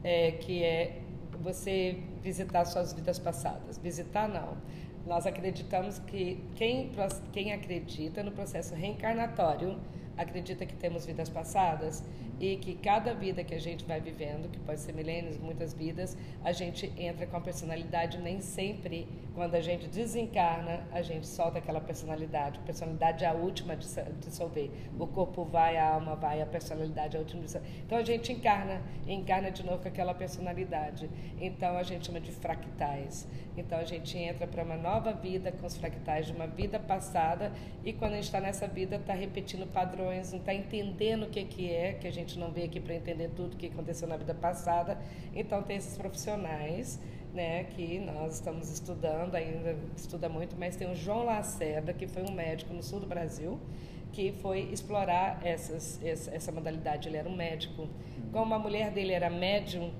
é, 0.04 0.32
que 0.32 0.62
é 0.62 0.98
você 1.42 1.98
visitar 2.22 2.66
suas 2.66 2.92
vidas 2.92 3.18
passadas. 3.18 3.78
Visitar, 3.78 4.28
não. 4.28 4.58
Nós 5.06 5.26
acreditamos 5.26 6.00
que 6.00 6.44
quem, 6.56 6.92
quem 7.32 7.54
acredita 7.54 8.22
no 8.24 8.32
processo 8.32 8.76
reencarnatório 8.76 9.78
acredita 10.22 10.66
que 10.66 10.76
temos 10.76 11.06
vidas 11.06 11.30
passadas 11.30 12.04
e 12.42 12.58
que 12.58 12.74
cada 12.74 13.14
vida 13.14 13.44
que 13.44 13.54
a 13.54 13.60
gente 13.60 13.86
vai 13.86 14.02
vivendo, 14.02 14.50
que 14.50 14.58
pode 14.62 14.80
ser 14.80 14.94
milênios, 14.94 15.38
muitas 15.38 15.76
vidas, 15.76 16.18
a 16.44 16.52
gente 16.52 16.92
entra 16.98 17.28
com 17.28 17.38
a 17.38 17.40
personalidade. 17.40 18.18
Nem 18.18 18.42
sempre, 18.42 19.08
quando 19.36 19.54
a 19.54 19.62
gente 19.62 19.88
desencarna, 19.88 20.84
a 20.92 21.04
gente 21.04 21.28
solta 21.28 21.60
aquela 21.60 21.80
personalidade. 21.80 22.58
A 22.58 22.64
personalidade 22.64 23.24
é 23.24 23.28
a 23.28 23.34
última 23.34 23.74
a 23.74 23.76
dissolver. 23.76 24.72
O 24.98 25.06
corpo 25.06 25.46
vai, 25.46 25.78
a 25.78 25.94
alma 25.94 26.16
vai, 26.16 26.42
a 26.42 26.48
personalidade 26.48 27.16
é 27.16 27.20
a 27.20 27.22
última 27.22 27.44
a 27.44 27.46
dissolver. 27.46 27.70
Então 27.86 28.00
a 28.00 28.04
gente 28.04 28.34
encarna, 28.34 28.82
encarna 29.08 29.52
de 29.52 29.64
novo 29.64 29.84
com 29.84 29.88
aquela 29.88 30.16
personalidade. 30.16 31.08
Então 31.40 31.78
a 31.78 31.84
gente 31.84 32.08
chama 32.08 32.20
de 32.20 32.32
fractais. 32.32 33.28
Então 33.56 33.78
a 33.78 33.84
gente 33.84 34.18
entra 34.18 34.48
para 34.48 34.64
uma 34.64 34.78
nova 34.78 35.14
vida 35.14 35.52
com 35.52 35.68
os 35.68 35.78
fractais 35.78 36.26
de 36.26 36.34
uma 36.34 36.48
vida 36.48 36.80
passada 36.80 37.52
e 37.84 37.94
quando 37.94 38.14
a 38.14 38.16
gente 38.16 38.26
está 38.26 38.40
nessa 38.40 38.68
vida 38.68 38.96
está 38.96 39.14
repetindo 39.14 39.68
padrões, 39.68 40.32
não 40.32 40.40
está 40.40 40.54
entendendo 40.54 41.24
o 41.24 41.30
que, 41.30 41.44
que 41.44 41.72
é, 41.72 41.94
que 41.94 42.08
a 42.08 42.12
gente 42.12 42.31
não 42.40 42.52
veio 42.52 42.68
aqui 42.68 42.80
para 42.80 42.96
entender 42.96 43.30
tudo 43.36 43.58
que 43.58 43.68
aconteceu 43.68 44.08
na 44.08 44.18
vida 44.18 44.34
passada. 44.34 44.98
Então 45.36 45.62
tem 45.64 45.78
esses 45.78 45.98
profissionais 45.98 47.00
né, 47.34 47.64
que 47.64 48.00
nós 48.00 48.36
estamos 48.36 48.72
estudando, 48.72 49.36
ainda 49.36 49.76
estuda 49.96 50.28
muito, 50.28 50.56
mas 50.58 50.76
tem 50.76 50.92
o 50.92 50.96
João 50.96 51.26
Lacerda, 51.26 51.94
que 51.94 52.08
foi 52.08 52.24
um 52.24 52.32
médico 52.32 52.74
no 52.74 52.84
sul 52.84 53.00
do 53.00 53.08
Brasil, 53.08 53.60
que 54.12 54.34
foi 54.34 54.70
explorar 54.72 55.40
essas, 55.44 56.04
essa, 56.04 56.34
essa 56.36 56.52
modalidade. 56.52 57.08
Ele 57.08 57.18
era 57.18 57.30
um 57.30 57.36
médico. 57.36 57.88
Como 58.32 58.54
a 58.54 58.60
mulher 58.60 58.92
dele 58.92 59.14
era 59.14 59.30
médium, 59.30 59.92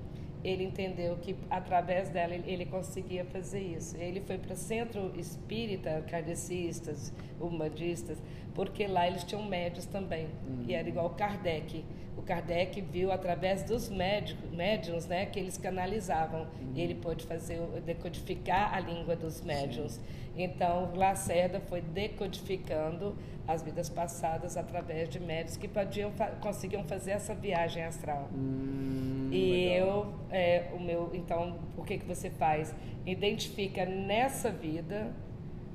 ele 0.44 0.64
entendeu 0.64 1.16
que 1.16 1.36
através 1.48 2.08
dela 2.08 2.34
ele, 2.34 2.66
conseguia 2.66 3.24
fazer 3.24 3.60
isso. 3.60 3.96
Ele 3.96 4.20
foi 4.20 4.38
para 4.38 4.52
o 4.52 4.56
centro 4.56 5.12
espírita, 5.16 6.04
kardecistas, 6.10 7.12
umbandistas, 7.40 8.18
porque 8.54 8.86
lá 8.86 9.06
eles 9.06 9.24
tinham 9.24 9.44
médios 9.44 9.86
também. 9.86 10.28
E 10.66 10.74
era 10.74 10.88
igual 10.88 11.06
o 11.06 11.10
Kardec. 11.10 11.84
O 12.16 12.22
Kardec 12.22 12.80
viu 12.80 13.10
através 13.10 13.62
dos 13.62 13.88
médicos, 13.88 14.50
médiums, 14.50 15.06
né, 15.06 15.26
que 15.26 15.38
eles 15.40 15.56
canalizavam. 15.56 16.46
E 16.74 16.80
ele 16.80 16.94
pôde 16.94 17.24
fazer 17.26 17.58
decodificar 17.84 18.74
a 18.74 18.80
língua 18.80 19.16
dos 19.16 19.40
médiums. 19.42 20.00
Então, 20.36 20.92
Lacerda 20.94 21.60
foi 21.60 21.80
decodificando 21.80 23.16
as 23.46 23.62
vidas 23.62 23.88
passadas 23.88 24.56
através 24.56 25.08
de 25.08 25.18
médios 25.18 25.56
que 25.56 25.66
podiam 25.68 26.12
conseguiam 26.40 26.84
fazer 26.84 27.12
essa 27.12 27.34
viagem 27.34 27.82
astral. 27.82 28.28
Hum, 28.32 29.28
E 29.32 29.68
legal. 29.68 29.88
eu, 29.88 30.14
é, 30.30 30.64
o 30.74 30.80
meu, 30.80 31.10
então, 31.12 31.58
o 31.76 31.82
que 31.82 31.98
que 31.98 32.06
você 32.06 32.30
faz? 32.30 32.74
Identifica 33.04 33.84
nessa 33.84 34.50
vida 34.50 35.10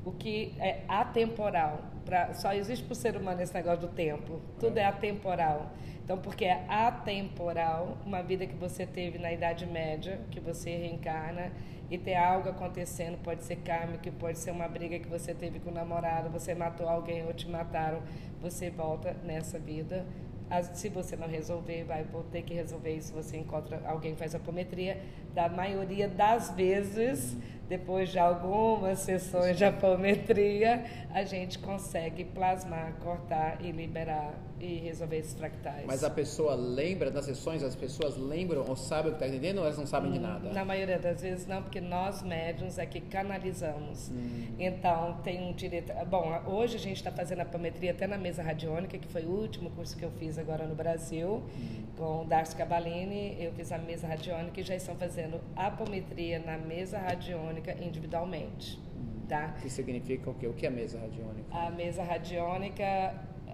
o 0.06 0.12
que 0.12 0.54
é 0.60 0.82
atemporal. 0.88 1.82
Pra, 2.06 2.34
só 2.34 2.54
existe 2.54 2.86
para 2.86 2.93
o 2.93 2.95
ser 2.95 3.17
humano 3.17 3.41
esse 3.41 3.54
negócio 3.54 3.82
do 3.82 3.89
tempo. 3.89 4.39
Tudo 4.60 4.78
é 4.78 4.86
atemporal. 4.86 5.71
Então, 6.08 6.17
porque 6.20 6.46
é 6.46 6.63
atemporal, 6.70 7.98
uma 8.06 8.24
vida 8.24 8.48
que 8.48 8.56
você 8.56 8.86
teve 8.86 9.17
na 9.17 9.30
Idade 9.34 9.65
Média, 9.65 10.22
que 10.32 10.39
você 10.39 10.70
reencarna 10.70 11.52
e 11.91 11.98
tem 11.98 12.15
algo 12.15 12.48
acontecendo, 12.48 13.17
pode 13.22 13.43
ser 13.43 13.58
kármico, 13.58 14.10
pode 14.13 14.38
ser 14.39 14.52
uma 14.52 14.70
briga 14.70 14.98
que 15.00 15.08
você 15.10 15.34
teve 15.34 15.60
com 15.60 15.70
o 15.70 15.74
namorado, 15.74 16.30
você 16.30 16.56
matou 16.56 16.88
alguém 16.88 17.26
ou 17.26 17.34
te 17.34 17.50
mataram, 17.50 18.02
você 18.41 18.70
volta 18.70 19.17
nessa 19.26 19.60
vida 19.60 20.06
as- 20.50 20.72
se 20.80 20.88
você 20.88 21.17
não 21.17 21.28
resolver, 21.28 21.84
vai 21.84 22.06
ter 22.32 22.41
que 22.41 22.54
resolver 22.54 22.96
isso. 22.96 23.13
Você 23.13 23.36
encontra 23.38 23.82
alguém 23.86 24.13
que 24.13 24.20
faz 24.20 24.34
apometria. 24.34 24.98
Da 25.34 25.50
maioria 25.50 26.08
das 26.08 26.52
vezes, 26.52 27.36
depois 27.67 28.10
de 28.10 28.19
algumas 28.19 28.99
sessões 28.99 29.58
de 29.58 29.65
apometria, 29.65 30.86
a 31.13 31.23
gente 31.23 31.60
consegue 31.60 32.23
plasmar, 32.23 32.93
cortar 33.03 33.58
e 33.62 33.71
liberar 33.71 34.34
e 34.60 34.75
resolver 34.80 35.17
esses 35.17 35.36
fractais. 35.36 35.86
Mas 35.86 36.03
a 36.03 36.10
pessoa 36.10 36.56
lembra 36.56 37.12
das 37.12 37.25
sessões, 37.25 37.62
as 37.62 37.75
pessoas 37.75 38.17
lembram 38.17 38.65
ou 38.67 38.75
sabem 38.75 39.12
o 39.12 39.15
que 39.15 39.23
está 39.23 39.27
entendendo 39.27 39.60
ou 39.60 39.65
elas 39.65 39.77
não 39.77 39.86
sabem 39.86 40.12
de 40.12 40.19
nada? 40.19 40.51
Na 40.51 40.65
maioria 40.65 40.97
das 40.97 41.21
vezes 41.21 41.45
não, 41.45 41.62
porque 41.62 41.80
nós 41.80 42.23
médiums 42.23 42.77
é 42.77 42.86
que 42.86 42.99
canalizamos. 42.99 44.10
Hum. 44.10 44.56
Então 44.58 45.19
tem 45.23 45.43
um 45.43 45.53
direito. 45.53 45.93
Bom, 46.10 46.41
hoje 46.47 46.75
a 46.75 46.80
gente 46.80 46.97
está 46.97 47.12
fazendo 47.12 47.41
apometria 47.41 47.91
até 47.91 48.08
na 48.08 48.17
mesa 48.17 48.41
radiônica, 48.41 48.97
que 48.97 49.08
foi 49.08 49.23
o 49.23 49.30
último 49.30 49.69
curso 49.71 49.95
que 49.95 50.03
eu 50.03 50.12
fiz 50.12 50.39
agora 50.39 50.65
no 50.65 50.73
Brasil, 50.73 51.43
hum. 51.56 51.84
com 51.95 52.21
o 52.21 52.25
Darcy 52.25 52.56
Cavalini. 52.56 53.38
Eu 53.39 53.51
fiz 53.53 53.71
a 53.71 53.77
mesa 53.77 54.08
radiônica 54.08 54.60
e 54.60 54.63
já 54.63 54.75
estão 54.75 54.95
fazendo 54.95 55.39
apometria 55.56 56.39
na 56.39 56.58
mesa 56.58 56.97
radiônica 56.97 57.57
individualmente. 57.82 58.80
Hum. 58.96 59.26
Tá? 59.28 59.54
O 59.58 59.62
que 59.62 59.70
significa 59.70 60.30
o 60.30 60.34
quê? 60.34 60.48
O 60.48 60.54
que 60.54 60.65
é 60.65 60.70
a 60.70 60.72
mesa 60.72 61.00
radiônica? 61.00 61.46
A 61.52 61.70
mesa 61.70 62.04
radiônica 62.04 62.84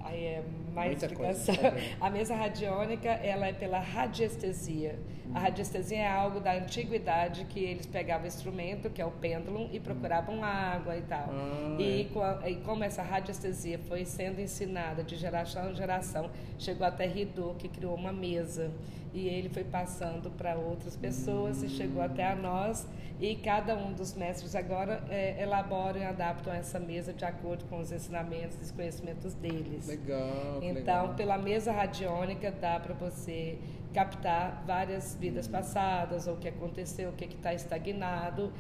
aí 0.04 0.26
é 0.26 0.44
mais 0.74 0.92
Muita 0.92 1.06
explicação. 1.06 1.56
Coisa, 1.56 1.78
a 2.00 2.10
mesa 2.10 2.36
radiônica, 2.36 3.10
ela 3.10 3.48
é 3.48 3.54
pela 3.54 3.80
radiestesia. 3.80 5.00
A 5.34 5.40
radiestesia 5.40 6.00
é 6.00 6.08
algo 6.08 6.40
da 6.40 6.54
antiguidade 6.54 7.46
que 7.46 7.60
eles 7.60 7.86
pegavam 7.86 8.26
o 8.26 8.28
instrumento, 8.28 8.90
que 8.90 9.02
é 9.02 9.06
o 9.06 9.12
pêndulo, 9.12 9.70
e 9.72 9.80
procuravam 9.80 10.44
água 10.44 10.96
e 10.98 11.02
tal. 11.02 11.30
Ah, 11.30 11.78
e, 11.80 12.12
é. 12.44 12.52
e, 12.52 12.56
como 12.58 12.84
essa 12.84 13.02
radiestesia 13.02 13.80
foi 13.80 14.06
sendo 14.06 14.40
ensinada 14.42 15.04
de 15.04 15.16
geração 15.16 15.72
em 15.72 15.76
geração, 15.76 16.30
chegou 16.60 16.86
até 16.86 17.08
Ridô, 17.08 17.56
que 17.56 17.68
criou 17.68 17.96
uma 17.96 18.12
mesa. 18.12 18.72
E 19.14 19.28
ele 19.28 19.50
foi 19.50 19.64
passando 19.64 20.32
para 20.32 20.56
outras 20.56 20.96
pessoas 20.96 21.62
e 21.62 21.70
chegou 21.70 22.02
até 22.02 22.26
a 22.26 22.36
nós. 22.36 22.88
E 23.20 23.36
cada 23.36 23.76
um 23.76 23.94
dos 23.94 24.14
mestres 24.16 24.56
agora 24.56 25.04
é, 25.10 25.42
elaboram 25.42 26.00
e 26.00 26.04
adaptam 26.04 26.52
essa 26.54 26.80
mesa 26.80 27.14
de 27.14 27.24
acordo 27.24 27.64
com 27.66 27.80
os 27.80 27.92
ensinamentos 27.92 28.58
e 28.60 28.64
os 28.64 28.72
conhecimentos 28.72 29.34
deles. 29.36 29.88
Legal. 29.88 30.60
Então, 30.62 30.74
legal. 30.74 31.14
pela 31.16 31.38
mesa 31.38 31.72
radiônica 31.72 32.52
dá 32.52 32.80
para 32.80 32.94
você 32.96 33.58
captar 33.94 34.64
várias 34.66 35.16
vidas 35.16 35.48
passadas, 35.48 36.28
ou 36.28 36.34
o 36.34 36.38
que 36.38 36.50
aconteceu, 36.50 37.12
o 37.12 37.14
que 37.14 37.26
está 37.26 37.54
estagnado. 37.54 38.52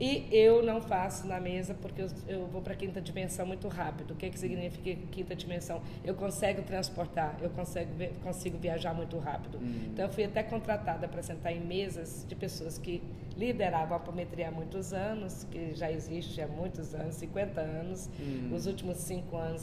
E 0.00 0.26
eu 0.32 0.62
não 0.62 0.80
faço 0.80 1.26
na 1.26 1.38
mesa 1.38 1.74
porque 1.74 2.00
eu, 2.00 2.08
eu 2.26 2.46
vou 2.46 2.62
para 2.62 2.72
a 2.72 2.76
quinta 2.76 3.02
dimensão 3.02 3.44
muito 3.44 3.68
rápido. 3.68 4.12
O 4.12 4.16
que, 4.16 4.30
que 4.30 4.38
significa 4.38 4.98
quinta 5.10 5.36
dimensão? 5.36 5.82
Eu 6.02 6.14
consigo 6.14 6.62
transportar, 6.62 7.36
eu 7.42 7.50
consigo, 7.50 7.90
consigo 8.22 8.56
viajar 8.56 8.94
muito 8.94 9.18
rápido. 9.18 9.58
Hum. 9.58 9.90
Então, 9.92 10.06
eu 10.06 10.10
fui 10.10 10.24
até 10.24 10.42
contratada 10.42 11.06
para 11.06 11.22
sentar 11.22 11.52
em 11.52 11.60
mesas 11.60 12.24
de 12.26 12.34
pessoas 12.34 12.78
que 12.78 13.02
lideravam 13.36 13.94
a 13.94 13.96
apometria 13.96 14.48
há 14.48 14.50
muitos 14.50 14.92
anos, 14.92 15.46
que 15.50 15.74
já 15.74 15.90
existe 15.90 16.40
há 16.40 16.46
muitos 16.46 16.94
anos, 16.94 17.14
50 17.16 17.60
anos. 17.60 18.10
Hum. 18.20 18.54
Os 18.54 18.66
últimos 18.66 18.98
cinco 18.98 19.36
anos 19.36 19.62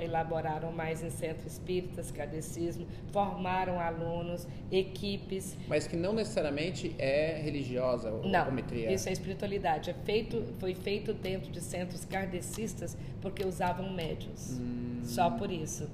elaboraram 0.00 0.72
mais 0.72 1.02
em 1.02 1.10
centros 1.10 1.54
espíritas, 1.54 2.10
cadecismo, 2.10 2.86
formaram 3.12 3.80
alunos, 3.80 4.46
equipes. 4.70 5.56
Mas 5.68 5.86
que 5.86 5.96
não 5.96 6.12
necessariamente 6.12 6.94
é 6.98 7.40
religiosa 7.42 8.10
a 8.10 8.40
apometria. 8.40 8.92
Isso 8.92 9.08
é 9.08 9.12
espiritualidade. 9.12 9.90
É 9.90 9.94
feito, 9.94 10.54
foi 10.58 10.74
feito 10.74 11.12
dentro 11.12 11.50
de 11.50 11.60
centros 11.60 12.04
kardecistas 12.04 12.96
porque 13.20 13.44
usavam 13.44 13.92
médios. 13.92 14.58
Hum. 14.58 15.00
Só 15.02 15.30
por 15.30 15.50
isso. 15.50 15.88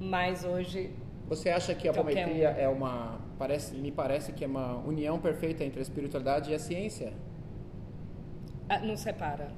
Mas 0.00 0.44
hoje 0.44 0.90
você 1.28 1.50
acha 1.50 1.74
que 1.74 1.86
a 1.86 1.90
apometria 1.90 2.50
um. 2.50 2.60
é 2.60 2.68
uma. 2.68 3.20
Parece, 3.38 3.76
me 3.76 3.92
parece 3.92 4.32
que 4.32 4.42
é 4.42 4.46
uma 4.46 4.78
união 4.78 5.18
perfeita 5.18 5.62
entre 5.62 5.78
a 5.78 5.82
espiritualidade 5.82 6.50
e 6.50 6.54
a 6.54 6.58
ciência? 6.58 7.12
Ah, 8.68 8.78
não 8.80 8.96
separa. 8.96 9.50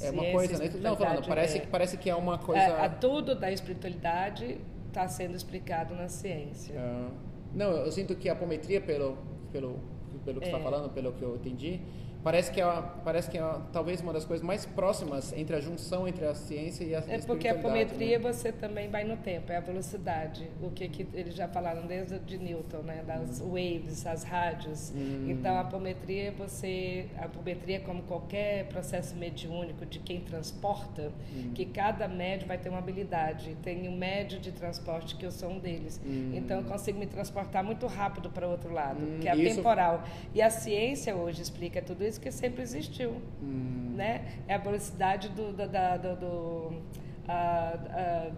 É 0.00 0.10
uma 0.10 0.24
coisa, 0.32 0.58
né? 0.58 0.70
Não, 0.80 0.96
falando, 0.96 1.26
parece, 1.26 1.58
é, 1.58 1.66
parece 1.66 1.96
que 1.96 2.10
é 2.10 2.14
uma 2.14 2.38
coisa. 2.38 2.62
É, 2.62 2.88
tudo 2.88 3.34
da 3.34 3.50
espiritualidade 3.50 4.58
está 4.88 5.08
sendo 5.08 5.34
explicado 5.34 5.94
na 5.94 6.08
ciência. 6.08 6.74
Ah. 6.78 7.10
Não, 7.54 7.70
eu 7.70 7.90
sinto 7.90 8.14
que 8.14 8.28
a 8.28 8.32
apometria, 8.32 8.80
pelo, 8.80 9.16
pelo, 9.50 9.80
pelo 10.24 10.40
que 10.40 10.46
está 10.46 10.58
é. 10.58 10.62
falando, 10.62 10.92
pelo 10.92 11.12
que 11.12 11.22
eu 11.22 11.36
entendi, 11.36 11.80
parece 12.26 12.50
que 12.50 12.60
é, 12.60 12.82
parece 13.04 13.30
que 13.30 13.38
é 13.38 13.54
talvez 13.72 14.00
uma 14.00 14.12
das 14.12 14.24
coisas 14.24 14.44
mais 14.44 14.66
próximas 14.66 15.32
entre 15.32 15.54
a 15.54 15.60
junção 15.60 16.08
entre 16.08 16.26
a 16.26 16.34
ciência 16.34 16.82
e 16.82 16.92
a 16.92 16.98
É 17.06 17.18
porque 17.18 17.46
a 17.46 17.52
apometria 17.52 18.18
né? 18.18 18.32
você 18.32 18.50
também 18.50 18.88
vai 18.88 19.04
no 19.04 19.16
tempo, 19.16 19.52
é 19.52 19.56
a 19.56 19.60
velocidade. 19.60 20.50
O 20.60 20.72
que, 20.72 20.88
que 20.88 21.06
eles 21.14 21.36
já 21.36 21.46
falaram 21.46 21.86
desde 21.86 22.18
de 22.18 22.36
Newton, 22.36 22.78
né? 22.78 23.04
Das 23.06 23.40
hum. 23.40 23.50
waves, 23.50 24.04
as 24.04 24.24
rádios. 24.24 24.92
Hum. 24.92 25.26
Então 25.30 25.54
a 25.54 25.60
apometria 25.60 26.32
você, 26.32 27.06
a 27.16 27.26
apometria 27.26 27.78
como 27.78 28.02
qualquer 28.02 28.66
processo 28.70 29.14
mediúnico 29.14 29.86
de 29.86 30.00
quem 30.00 30.20
transporta, 30.20 31.12
hum. 31.32 31.52
que 31.54 31.64
cada 31.64 32.08
médio 32.08 32.48
vai 32.48 32.58
ter 32.58 32.70
uma 32.70 32.78
habilidade. 32.78 33.56
Tem 33.62 33.88
um 33.88 33.96
médio 33.96 34.40
de 34.40 34.50
transporte 34.50 35.14
que 35.14 35.24
eu 35.24 35.30
sou 35.30 35.50
um 35.50 35.60
deles. 35.60 36.00
Hum. 36.04 36.32
Então 36.34 36.58
eu 36.58 36.64
consigo 36.64 36.98
me 36.98 37.06
transportar 37.06 37.62
muito 37.62 37.86
rápido 37.86 38.30
para 38.30 38.48
outro 38.48 38.72
lado, 38.72 39.20
que 39.20 39.28
é 39.28 39.30
a 39.30 39.36
Isso... 39.36 39.54
temporal. 39.54 40.02
E 40.34 40.42
a 40.42 40.50
ciência 40.50 41.14
hoje 41.14 41.40
explica 41.40 41.80
tudo 41.80 42.04
isso 42.04 42.15
que 42.18 42.30
sempre 42.30 42.62
existiu. 42.62 43.20
Hum. 43.42 43.94
Né? 43.96 44.24
É 44.46 44.54
a 44.54 44.58
velocidade 44.58 45.28
do, 45.30 45.52
do, 45.52 45.66
do, 45.66 46.16
do, 46.16 46.72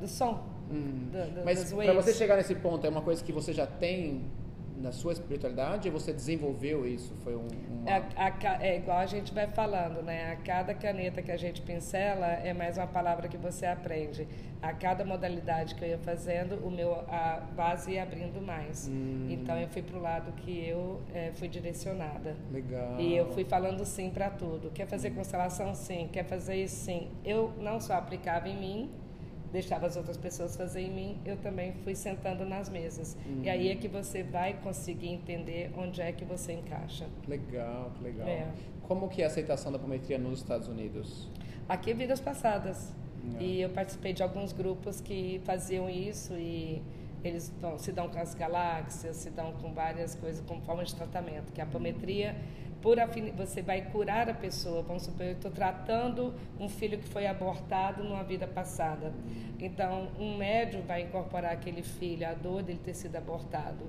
do 0.01 0.09
som. 0.09 0.47
Hum. 0.71 1.09
Do, 1.11 1.45
Mas 1.45 1.73
para 1.73 1.95
você 1.95 2.13
chegar 2.13 2.37
nesse 2.37 2.55
ponto, 2.55 2.87
é 2.87 2.91
uma 2.91 3.03
coisa 3.03 3.23
que 3.25 3.33
você 3.33 3.53
já 3.53 3.67
tem 3.67 4.25
na 4.81 4.93
sua 4.93 5.13
espiritualidade 5.13 5.89
ou 5.89 5.93
você 5.93 6.13
desenvolveu 6.13 6.87
isso? 6.87 7.15
Foi 7.25 7.35
um, 7.35 7.47
uma... 7.71 7.91
é, 7.91 8.03
a, 8.17 8.65
é, 8.65 8.77
igual 8.77 8.99
a 8.99 9.07
gente 9.07 9.33
vai 9.35 9.47
falando, 9.49 10.03
né? 10.03 10.33
A 10.33 10.37
cada 10.37 10.75
caneta 10.75 11.21
que 11.23 11.31
a 11.31 11.37
gente 11.37 11.61
pincela 11.63 12.27
é 12.27 12.53
mais 12.53 12.77
uma 12.77 12.87
palavra 12.87 13.29
que 13.29 13.37
você 13.37 13.67
aprende. 13.67 14.27
A 14.61 14.73
cada 14.73 15.05
modalidade 15.05 15.75
que 15.75 15.85
eu 15.85 15.89
ia 15.89 15.99
fazendo, 15.99 16.57
o 16.67 16.71
meu 16.71 16.93
a 17.09 17.41
base 17.55 17.93
ia 17.93 18.03
abrindo 18.03 18.41
mais. 18.41 18.89
Hum. 18.89 19.29
Então 19.31 19.57
eu 19.59 19.69
fui 19.69 19.83
para 19.83 19.97
o 19.97 20.03
lado 20.03 20.33
que 20.33 20.67
eu 20.67 21.01
é, 21.15 21.33
fui 21.33 21.49
direcionada. 21.49 22.37
Legal. 22.51 22.99
E 22.99 23.17
eu 23.17 23.33
fui 23.33 23.45
falando 23.45 23.85
sim 23.85 24.11
para 24.11 24.31
tudo. 24.31 24.71
Quer 24.71 24.87
fazer 24.87 25.11
constelação? 25.11 25.75
Sim. 25.75 26.09
Quer 26.13 26.25
fazer 26.25 26.57
isso? 26.57 26.85
Sim. 26.85 27.09
Eu 27.25 27.53
não 27.59 27.81
só 27.81 27.95
aplicava 27.95 28.49
em 28.49 28.57
mim, 28.57 28.91
deixava 29.53 29.87
as 29.87 29.97
outras 29.97 30.17
pessoas 30.17 30.57
fazer 30.57 30.83
em 30.83 30.91
mim, 30.91 31.19
eu 31.25 31.37
também 31.37 31.73
fui 31.85 31.95
sentando 31.95 32.45
nas 32.45 32.69
mesas. 32.69 33.17
Uhum. 33.27 33.43
E 33.43 33.51
aí 33.51 33.69
é 33.69 33.77
que 33.77 33.89
você 33.89 34.23
vai 34.23 34.55
conseguir 34.63 35.09
entender 35.09 35.71
onde 35.77 36.01
é 36.01 36.13
que 36.13 36.25
você 36.25 36.53
encaixa. 36.53 37.07
Legal, 37.27 37.93
legal. 38.03 38.29
É. 38.29 38.49
Como 38.83 39.09
que 39.09 39.23
é 39.23 39.25
a 39.25 39.29
aceitação 39.29 39.71
da 39.73 39.79
apometria 39.79 40.19
nos 40.19 40.41
Estados 40.41 40.69
Unidos? 40.69 41.29
Aqui 41.69 41.93
vidas 41.93 42.21
passadas. 42.21 42.93
É. 43.39 43.43
E 43.43 43.61
eu 43.61 43.71
participei 43.71 44.13
de 44.13 44.23
alguns 44.23 44.53
grupos 44.53 45.01
que 45.01 45.41
faziam 45.45 45.89
isso 45.89 46.35
e 46.35 46.83
eles 47.25 47.53
se 47.79 47.93
dão 47.93 48.09
com 48.09 48.19
as 48.19 48.35
galáxias, 48.35 49.17
se 49.17 49.31
dão 49.31 49.53
com 49.55 49.73
várias 49.73 50.15
coisas 50.15 50.45
como 50.47 50.61
forma 50.63 50.85
de 50.85 50.95
tratamento, 50.95 51.53
que 51.53 51.61
a 51.61 51.65
apometria 51.65 52.37
por 52.81 52.99
afin... 52.99 53.31
você 53.33 53.63
vai 53.63 53.83
curar 53.83 54.29
a 54.29 54.35
pessoa. 54.35 54.83
Vamos 54.83 55.05
supor, 55.05 55.27
eu 55.27 55.33
estou 55.33 55.51
tratando 55.51 56.35
um 56.59 56.69
filho 56.69 56.99
que 56.99 57.09
foi 57.09 57.27
abortado 57.27 58.05
numa 58.05 58.23
vida 58.23 58.47
passada. 58.47 59.13
Então, 59.59 60.09
um 60.19 60.37
médium 60.37 60.83
vai 60.83 61.03
incorporar 61.03 61.53
aquele 61.53 61.83
filho, 61.83 62.29
a 62.29 62.35
dor 62.35 62.63
dele 62.63 62.81
ter 62.85 62.95
sido 62.95 63.17
abortado. 63.17 63.85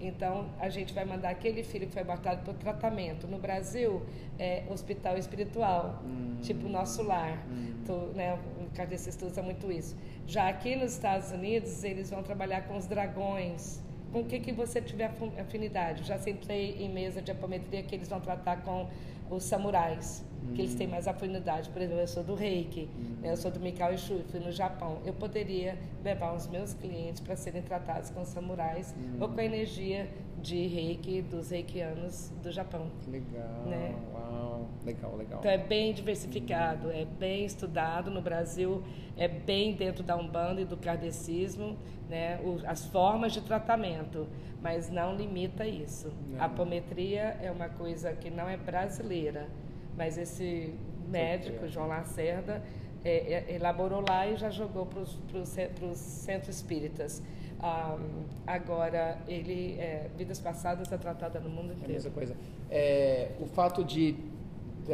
Então, 0.00 0.48
a 0.58 0.70
gente 0.70 0.94
vai 0.94 1.04
mandar 1.04 1.28
aquele 1.28 1.62
filho 1.62 1.86
que 1.86 1.92
foi 1.92 2.00
abortado 2.00 2.42
para 2.42 2.52
o 2.52 2.54
tratamento. 2.54 3.26
No 3.26 3.38
Brasil, 3.38 4.02
é 4.38 4.64
hospital 4.70 5.18
espiritual, 5.18 6.02
hum. 6.02 6.38
tipo 6.40 6.66
nosso 6.68 7.02
lar. 7.02 7.44
Hum. 7.50 7.74
Tô, 7.86 7.96
né, 8.14 8.38
o 8.58 8.74
kardecista 8.74 9.26
usa 9.26 9.42
muito 9.42 9.70
isso. 9.70 9.94
Já 10.26 10.48
aqui 10.48 10.74
nos 10.74 10.92
Estados 10.92 11.30
Unidos, 11.32 11.84
eles 11.84 12.08
vão 12.08 12.22
trabalhar 12.22 12.62
com 12.62 12.78
os 12.78 12.86
dragões 12.86 13.82
com 14.12 14.20
o 14.20 14.24
que, 14.24 14.40
que 14.40 14.52
você 14.52 14.80
tiver 14.80 15.12
afinidade. 15.38 16.04
Já 16.04 16.18
sentei 16.18 16.76
em 16.80 16.88
mesa 16.88 17.22
de 17.22 17.30
apometria 17.30 17.82
que 17.82 17.94
eles 17.94 18.08
vão 18.08 18.20
tratar 18.20 18.62
com 18.62 18.88
os 19.30 19.44
samurais, 19.44 20.24
hum. 20.42 20.54
que 20.54 20.62
eles 20.62 20.74
têm 20.74 20.86
hum. 20.86 20.90
mais 20.90 21.06
afinidade. 21.06 21.70
Por 21.70 21.80
exemplo, 21.80 22.00
eu 22.00 22.08
sou 22.08 22.24
do 22.24 22.34
Reiki, 22.34 22.88
hum. 22.96 23.16
né? 23.22 23.32
eu 23.32 23.36
sou 23.36 23.50
do 23.50 23.60
Mikao 23.60 23.92
Ishui, 23.92 24.24
fui 24.30 24.40
no 24.40 24.50
Japão. 24.50 24.98
Eu 25.04 25.12
poderia 25.12 25.78
levar 26.02 26.34
os 26.34 26.46
meus 26.48 26.74
clientes 26.74 27.20
para 27.20 27.36
serem 27.36 27.62
tratados 27.62 28.10
com 28.10 28.24
samurais 28.24 28.94
hum. 28.98 29.18
ou 29.20 29.28
com 29.28 29.40
a 29.40 29.44
energia 29.44 30.08
de 30.42 30.66
Reiki 30.66 31.22
dos 31.22 31.50
reikianos 31.50 32.30
do 32.42 32.50
Japão. 32.50 32.90
Legal, 33.06 33.66
né? 33.66 33.94
uau, 34.12 34.39
legal, 34.84 35.16
legal. 35.16 35.38
Então 35.40 35.50
é 35.50 35.58
bem 35.58 35.92
diversificado, 35.92 36.90
é 36.90 37.04
bem 37.04 37.44
estudado 37.44 38.10
no 38.10 38.20
Brasil, 38.20 38.82
é 39.16 39.28
bem 39.28 39.74
dentro 39.74 40.02
da 40.02 40.16
Umbanda 40.16 40.60
e 40.60 40.64
do 40.64 40.76
kardecismo, 40.76 41.76
né? 42.08 42.40
O, 42.42 42.58
as 42.66 42.86
formas 42.86 43.32
de 43.32 43.40
tratamento, 43.40 44.26
mas 44.62 44.90
não 44.90 45.14
limita 45.14 45.66
isso. 45.66 46.12
Não. 46.28 46.40
A 46.40 46.46
apometria 46.46 47.38
é 47.42 47.50
uma 47.50 47.68
coisa 47.68 48.12
que 48.12 48.30
não 48.30 48.48
é 48.48 48.56
brasileira, 48.56 49.48
mas 49.96 50.16
esse 50.16 50.74
médico, 51.08 51.68
João 51.68 51.88
Lacerda, 51.88 52.62
é, 53.04 53.44
é, 53.50 53.54
elaborou 53.54 54.04
lá 54.06 54.26
e 54.26 54.36
já 54.36 54.50
jogou 54.50 54.86
para 54.86 55.00
os 55.00 55.98
centros 55.98 56.56
espíritas. 56.56 57.22
Um, 57.62 58.24
agora, 58.46 59.18
ele, 59.28 59.78
é, 59.78 60.08
vidas 60.16 60.40
passadas 60.40 60.90
é 60.90 60.96
tratada 60.96 61.38
no 61.40 61.50
mundo 61.50 61.72
inteiro. 61.72 61.84
É 61.84 61.90
a 61.90 61.92
mesma 61.94 62.10
coisa. 62.10 62.36
É, 62.70 63.32
o 63.38 63.46
fato 63.46 63.84
de 63.84 64.16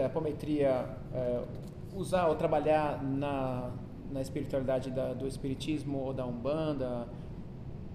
a 0.01 0.07
apometria 0.07 0.87
é, 1.15 1.43
usar 1.95 2.27
ou 2.29 2.35
trabalhar 2.37 3.03
na, 3.03 3.71
na 4.11 4.21
espiritualidade 4.21 4.91
da, 4.91 5.13
do 5.15 5.27
espiritismo 5.27 5.99
ou 5.99 6.13
da 6.13 6.25
umbanda, 6.27 7.07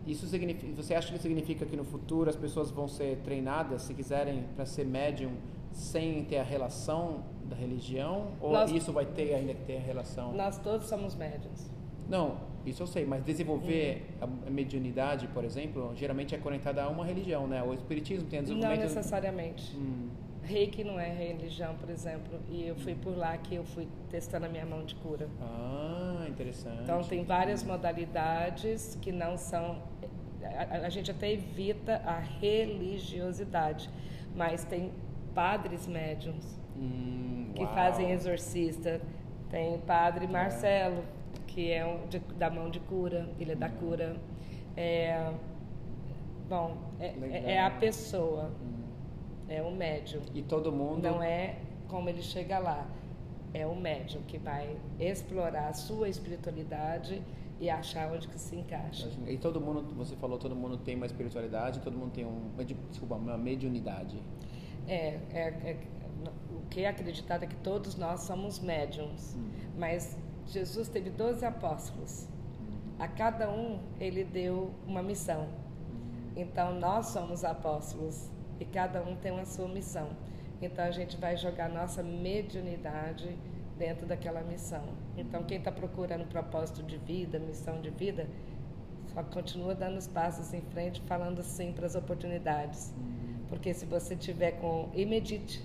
isso 0.05 0.25
significa, 0.27 0.73
você 0.75 0.95
acha 0.95 1.13
que 1.13 1.19
significa 1.19 1.65
que 1.65 1.75
no 1.77 1.83
futuro 1.83 2.29
as 2.29 2.35
pessoas 2.35 2.71
vão 2.71 2.87
ser 2.87 3.17
treinadas, 3.17 3.83
se 3.83 3.93
quiserem, 3.93 4.45
para 4.55 4.65
ser 4.65 4.85
médium 4.85 5.31
sem 5.71 6.25
ter 6.25 6.37
a 6.37 6.43
relação 6.43 7.23
da 7.45 7.55
religião? 7.55 8.29
Ou 8.41 8.51
Nós- 8.51 8.71
isso 8.71 8.91
vai 8.91 9.05
ter 9.05 9.33
ainda 9.35 9.53
que 9.53 9.63
ter 9.63 9.77
a 9.77 9.81
relação? 9.81 10.33
Nós 10.33 10.57
todos 10.57 10.87
somos 10.87 11.15
médiums. 11.15 11.69
Não, 12.09 12.35
isso 12.65 12.83
eu 12.83 12.87
sei, 12.87 13.05
mas 13.05 13.23
desenvolver 13.23 14.15
a 14.19 14.25
a 14.47 14.49
mediunidade, 14.49 15.27
por 15.29 15.45
exemplo, 15.45 15.91
geralmente 15.95 16.35
é 16.35 16.37
conectada 16.37 16.83
a 16.83 16.89
uma 16.89 17.05
religião, 17.05 17.47
né? 17.47 17.63
O 17.63 17.73
espiritismo 17.73 18.27
tem 18.27 18.39
Não 18.39 18.45
desenvolvimento... 18.47 18.81
necessariamente. 18.81 19.77
Hum, 19.77 20.09
Reiki 20.51 20.83
não 20.83 20.99
é 20.99 21.07
religião, 21.09 21.75
por 21.75 21.89
exemplo, 21.89 22.39
e 22.49 22.67
eu 22.67 22.75
fui 22.75 22.93
por 22.95 23.15
lá 23.17 23.37
que 23.37 23.55
eu 23.55 23.63
fui 23.63 23.87
testando 24.09 24.45
a 24.45 24.49
minha 24.49 24.65
mão 24.65 24.83
de 24.83 24.95
cura. 24.95 25.27
ah, 25.41 26.25
interessante. 26.27 26.81
Então 26.83 27.01
tem 27.03 27.23
várias 27.23 27.63
modalidades 27.63 28.97
que 29.01 29.11
não 29.11 29.37
são. 29.37 29.81
A, 30.43 30.85
a- 30.87 30.89
gente 30.89 31.09
até 31.11 31.31
evita 31.31 32.01
a 32.05 32.19
religiosidade, 32.19 33.89
mas 34.35 34.63
tem 34.63 34.91
padres 35.33 35.87
médiums 35.87 36.59
Hum, 36.75 37.51
que 37.55 37.63
uau. 37.63 37.73
fazem 37.73 38.11
exorcista. 38.11 39.01
Tem 39.49 39.77
padre 39.79 40.27
Marcelo, 40.27 41.03
que 41.47 41.71
é 41.71 41.85
um 41.85 42.07
de- 42.07 42.19
da 42.37 42.49
mão 42.49 42.69
de 42.69 42.79
cura, 42.79 43.29
ele 43.39 43.51
é 43.51 43.55
da 43.55 43.69
cura. 43.69 44.15
É, 44.75 45.31
bom, 46.49 46.77
é, 46.99 47.11
Legal. 47.19 47.41
é 47.49 47.59
a 47.61 47.69
pessoa, 47.69 48.51
Hum. 48.61 48.80
É 49.51 49.61
o 49.61 49.71
médium. 49.71 50.21
E 50.33 50.41
todo 50.41 50.71
mundo... 50.71 51.03
Não 51.03 51.21
é 51.21 51.57
como 51.87 52.09
ele 52.09 52.21
chega 52.21 52.57
lá. 52.57 52.87
É 53.53 53.67
o 53.67 53.75
médium 53.75 54.21
que 54.23 54.37
vai 54.37 54.77
explorar 54.99 55.67
a 55.67 55.73
sua 55.73 56.07
espiritualidade 56.07 57.21
e 57.59 57.69
achar 57.69 58.11
onde 58.11 58.27
que 58.27 58.39
se 58.39 58.55
encaixa. 58.55 59.07
E 59.27 59.37
todo 59.37 59.61
mundo, 59.61 59.93
você 59.95 60.15
falou, 60.15 60.39
todo 60.39 60.55
mundo 60.55 60.77
tem 60.77 60.95
uma 60.95 61.05
espiritualidade, 61.05 61.79
todo 61.81 61.95
mundo 61.95 62.11
tem 62.11 62.25
um, 62.25 62.49
desculpa, 62.89 63.15
uma 63.15 63.37
mediunidade. 63.37 64.17
É, 64.87 65.19
é, 65.31 65.47
é- 65.63 65.77
o 66.49 66.67
que 66.69 66.81
é 66.81 66.87
acreditado 66.87 67.43
é 67.43 67.47
que 67.47 67.55
todos 67.57 67.95
nós 67.95 68.21
somos 68.21 68.59
médiums. 68.59 69.35
Mas 69.77 70.17
Jesus 70.47 70.87
teve 70.87 71.11
12 71.11 71.45
apóstolos. 71.45 72.27
A 72.97 73.07
cada 73.07 73.49
um 73.49 73.79
ele 73.99 74.23
deu 74.23 74.71
uma 74.87 75.03
missão. 75.03 75.47
Então 76.35 76.79
nós 76.79 77.07
somos 77.07 77.43
apóstolos 77.43 78.30
e 78.61 78.65
cada 78.65 79.01
um 79.01 79.15
tem 79.15 79.31
uma 79.31 79.43
sua 79.43 79.67
missão. 79.67 80.09
Então 80.61 80.85
a 80.85 80.91
gente 80.91 81.17
vai 81.17 81.35
jogar 81.35 81.67
nossa 81.67 82.03
mediunidade 82.03 83.35
dentro 83.75 84.05
daquela 84.05 84.41
missão. 84.41 84.83
Então 85.17 85.43
quem 85.43 85.57
está 85.57 85.71
procurando 85.71 86.25
propósito 86.27 86.83
de 86.83 86.97
vida, 86.97 87.39
missão 87.39 87.81
de 87.81 87.89
vida, 87.89 88.27
só 89.11 89.23
continua 89.23 89.73
dando 89.73 89.97
os 89.97 90.07
passos 90.07 90.53
em 90.53 90.61
frente, 90.61 91.01
falando 91.01 91.41
sim 91.41 91.73
para 91.73 91.87
as 91.87 91.95
oportunidades. 91.95 92.93
Porque 93.49 93.73
se 93.73 93.85
você 93.85 94.15
tiver 94.15 94.51
com 94.51 94.89
e 94.93 95.07
medite, 95.07 95.63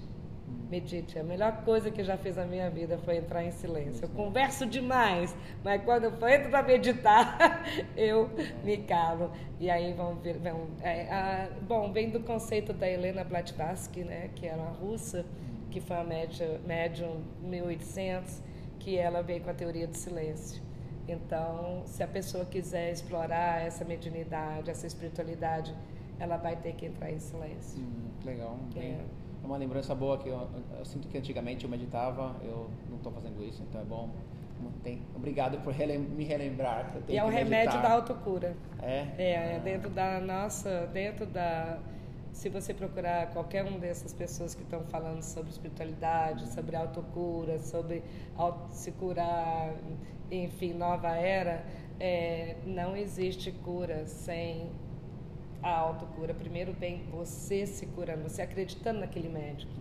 medite. 0.70 1.18
A 1.18 1.22
melhor 1.22 1.62
coisa 1.64 1.90
que 1.90 2.02
já 2.02 2.16
fiz 2.16 2.36
na 2.36 2.44
minha 2.44 2.68
vida 2.70 2.98
foi 2.98 3.16
entrar 3.18 3.44
em 3.44 3.50
silêncio. 3.52 4.04
Eu 4.04 4.08
converso 4.10 4.66
demais, 4.66 5.34
mas 5.64 5.82
quando 5.84 6.04
eu 6.04 6.28
entro 6.28 6.50
para 6.50 6.62
meditar, 6.62 7.62
eu 7.96 8.30
me 8.64 8.78
calo. 8.78 9.30
E 9.60 9.70
aí 9.70 9.92
vão 9.92 10.16
ver. 10.16 10.38
Vão, 10.38 10.66
é, 10.82 11.02
a- 11.10 11.48
bom, 11.62 11.92
vem 11.92 12.10
do 12.10 12.20
conceito 12.20 12.72
da 12.72 12.88
Helena 12.88 13.24
Blavatsky, 13.24 14.04
né, 14.04 14.30
que 14.34 14.46
era 14.46 14.56
uma 14.60 14.70
russa, 14.72 15.24
que 15.70 15.80
foi 15.80 15.96
uma 15.96 16.04
médium, 16.04 16.58
médium 16.66 17.20
1800, 17.42 18.42
que 18.78 18.96
ela 18.96 19.22
veio 19.22 19.40
com 19.42 19.50
a 19.50 19.54
teoria 19.54 19.86
do 19.86 19.96
silêncio. 19.96 20.62
Então, 21.08 21.82
se 21.86 22.02
a 22.02 22.06
pessoa 22.08 22.44
quiser 22.44 22.90
explorar 22.92 23.64
essa 23.64 23.84
mediunidade, 23.84 24.70
essa 24.70 24.86
espiritualidade, 24.86 25.72
ela 26.18 26.36
vai 26.36 26.56
ter 26.56 26.72
que 26.74 26.86
entrar 26.86 27.12
em 27.12 27.20
silêncio. 27.20 27.80
Hum, 27.80 28.08
legal. 28.24 28.58
Bem, 28.74 28.92
É. 28.92 28.98
é 29.46 29.48
uma 29.48 29.56
lembrança 29.56 29.94
boa 29.94 30.18
que 30.18 30.28
eu, 30.28 30.48
eu 30.76 30.84
sinto 30.84 31.06
que 31.08 31.16
antigamente 31.16 31.64
eu 31.64 31.70
meditava, 31.70 32.34
eu 32.42 32.68
não 32.90 32.96
estou 32.96 33.12
fazendo 33.12 33.42
isso, 33.44 33.62
então 33.62 33.80
é 33.80 33.84
bom. 33.84 34.10
Tem- 34.82 35.00
obrigado 35.14 35.62
por 35.62 35.72
relem- 35.72 35.98
me 36.00 36.24
relembrar. 36.24 36.90
que 36.90 36.96
eu 36.96 37.00
E 37.02 37.04
tenho 37.04 37.18
é 37.20 37.24
o 37.24 37.28
remédio 37.28 37.72
meditar. 37.74 37.82
da 37.82 37.92
autocura. 37.92 38.56
É? 38.82 39.06
É, 39.18 39.56
é 39.56 39.60
dentro 39.62 39.88
da 39.90 40.18
nossa, 40.20 40.86
dentro 40.92 41.26
da. 41.26 41.78
Se 42.32 42.48
você 42.50 42.74
procurar 42.74 43.30
qualquer 43.32 43.64
uma 43.64 43.78
dessas 43.78 44.12
pessoas 44.12 44.54
que 44.54 44.62
estão 44.62 44.80
falando 44.84 45.22
sobre 45.22 45.50
espiritualidade, 45.50 46.48
sobre 46.52 46.74
autocura, 46.76 47.58
sobre 47.58 48.02
auto, 48.36 48.68
se 48.70 48.92
curar, 48.92 49.74
enfim, 50.30 50.72
nova 50.74 51.08
era, 51.16 51.64
é, 52.00 52.56
não 52.66 52.94
existe 52.96 53.52
cura 53.52 54.06
sem 54.06 54.70
a 55.62 55.70
autocura. 55.70 56.34
Primeiro 56.34 56.72
vem 56.72 57.04
você 57.10 57.66
se 57.66 57.86
curando, 57.86 58.22
você 58.22 58.42
acreditando 58.42 59.00
naquele 59.00 59.28
médico, 59.28 59.72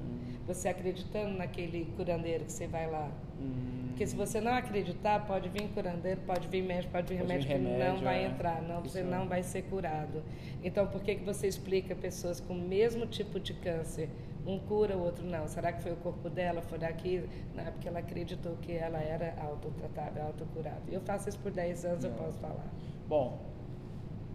você 0.48 0.68
acreditando 0.70 1.38
naquele 1.38 1.86
curandeiro 1.96 2.46
que 2.46 2.52
você 2.52 2.68
vai 2.68 2.90
lá. 2.90 3.10
Hum, 3.40 3.86
Porque 3.88 4.06
se 4.08 4.16
você 4.16 4.40
não 4.40 4.54
acreditar, 4.54 5.26
pode 5.26 5.50
vir 5.50 5.68
curandeiro, 5.70 6.22
pode 6.22 6.48
vir 6.48 6.62
médico, 6.62 6.92
pode 6.92 7.08
vir 7.14 7.18
Pode 7.20 7.28
vir 7.28 7.34
remédio 7.34 7.48
que 7.48 7.58
não 7.58 7.72
remédio, 7.72 8.04
vai 8.04 8.24
é. 8.24 8.28
entrar, 8.28 8.62
não, 8.62 8.82
você 8.82 9.00
é. 9.00 9.04
não 9.04 9.28
vai 9.28 9.42
ser 9.44 9.64
curado. 9.64 10.24
Então, 10.64 10.86
por 10.88 11.02
que, 11.02 11.16
que 11.16 11.24
você 11.24 11.48
explica 11.48 11.96
pessoas 11.96 12.40
com 12.40 12.54
o 12.54 12.58
mesmo 12.58 13.06
tipo 13.06 13.40
de 13.40 13.54
câncer? 13.54 14.10
Um 14.46 14.60
cura, 14.60 14.96
o 14.96 15.02
outro 15.02 15.26
não. 15.26 15.48
Será 15.48 15.72
que 15.74 15.82
foi 15.82 15.92
o 15.92 15.96
corpo 15.96 16.30
dela? 16.30 16.62
Foi 16.62 16.78
daqui? 16.78 17.28
Não, 17.56 17.64
é 17.66 17.72
porque 17.72 17.88
ela 17.88 17.98
acreditou 18.00 18.56
que 18.58 18.74
ela 18.74 19.00
era 19.00 19.34
autotratável, 19.42 20.22
autocurável. 20.24 20.82
Eu 20.94 21.02
faço 21.02 21.28
isso 21.30 21.40
por 21.40 21.52
10 21.52 21.84
anos, 21.86 22.04
eu 22.04 22.12
Não. 22.12 22.18
posso 22.18 22.38
falar. 22.38 22.68
Bom, 23.08 23.42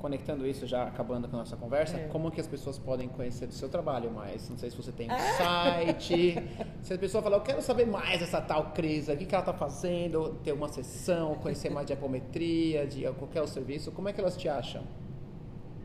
conectando 0.01 0.47
isso, 0.47 0.67
já 0.67 0.85
acabando 0.85 1.29
com 1.29 1.37
a 1.37 1.41
nossa 1.41 1.57
conversa, 1.57 1.97
É. 1.99 2.09
como 2.09 2.31
que 2.31 2.41
as 2.41 2.47
pessoas 2.47 2.79
podem 2.79 3.07
conhecer 3.09 3.47
do 3.47 3.53
seu 3.53 3.69
trabalho 3.69 4.11
mais? 4.11 4.49
Não 4.49 4.57
sei 4.57 4.71
se 4.71 4.77
você 4.77 4.91
tem 4.91 5.09
um 5.09 5.13
Ah! 5.13 5.19
site, 5.19 6.43
se 6.83 6.95
a 6.95 6.99
pessoa 6.99 7.23
falar, 7.23 7.37
eu 7.37 7.43
quero 7.43 7.61
saber 7.61 7.87
mais 7.87 8.19
dessa 8.21 8.41
tal 8.41 8.71
Cris, 8.73 9.09
o 9.09 9.17
que, 9.17 9.27
que 9.27 9.35
ela 9.35 9.43
está 9.43 9.53
fazendo, 9.53 10.35
ter 10.43 10.53
uma 10.53 10.69
sessão, 10.69 11.35
conhecer 11.37 11.69
mais 11.71 11.87
de 11.87 11.93
apometria, 11.93 12.87
de 12.87 13.03
qualquer 13.13 13.41
outro 13.41 13.53
serviço, 13.55 13.93
como 13.93 14.09
é 14.09 14.13
que 14.13 14.21
elas 14.21 14.37
te 14.37 14.49
acham? 14.49 14.83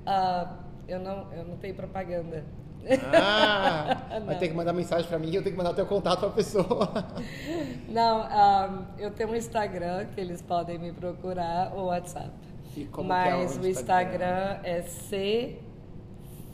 Ah, 0.05 0.55
eu, 0.87 0.99
não, 0.99 1.31
eu 1.33 1.43
não 1.43 1.57
tenho 1.57 1.75
propaganda. 1.75 2.45
Ah, 3.13 3.97
vai 4.25 4.37
ter 4.37 4.47
que 4.47 4.53
mandar 4.53 4.71
mensagem 4.71 5.07
para 5.07 5.17
mim 5.19 5.29
e 5.29 5.35
eu 5.35 5.41
tenho 5.43 5.53
que 5.53 5.57
mandar 5.57 5.71
o 5.71 5.75
teu 5.75 5.85
contato 5.87 6.19
para 6.19 6.29
a 6.29 6.31
pessoa. 6.31 6.89
Não, 7.89 8.19
ah, 8.21 8.85
eu 8.97 9.09
tenho 9.11 9.29
um 9.31 9.35
Instagram 9.35 10.05
que 10.13 10.21
eles 10.21 10.41
podem 10.41 10.77
me 10.77 10.91
procurar 10.91 11.71
ou 11.73 11.85
WhatsApp. 11.85 12.29
É 12.83 13.03
Mas 13.03 13.57
o 13.57 13.61
o 13.61 13.67
Instagram? 13.67 13.69
Instagram 13.69 14.59
é 14.63 14.81
C 14.81 15.59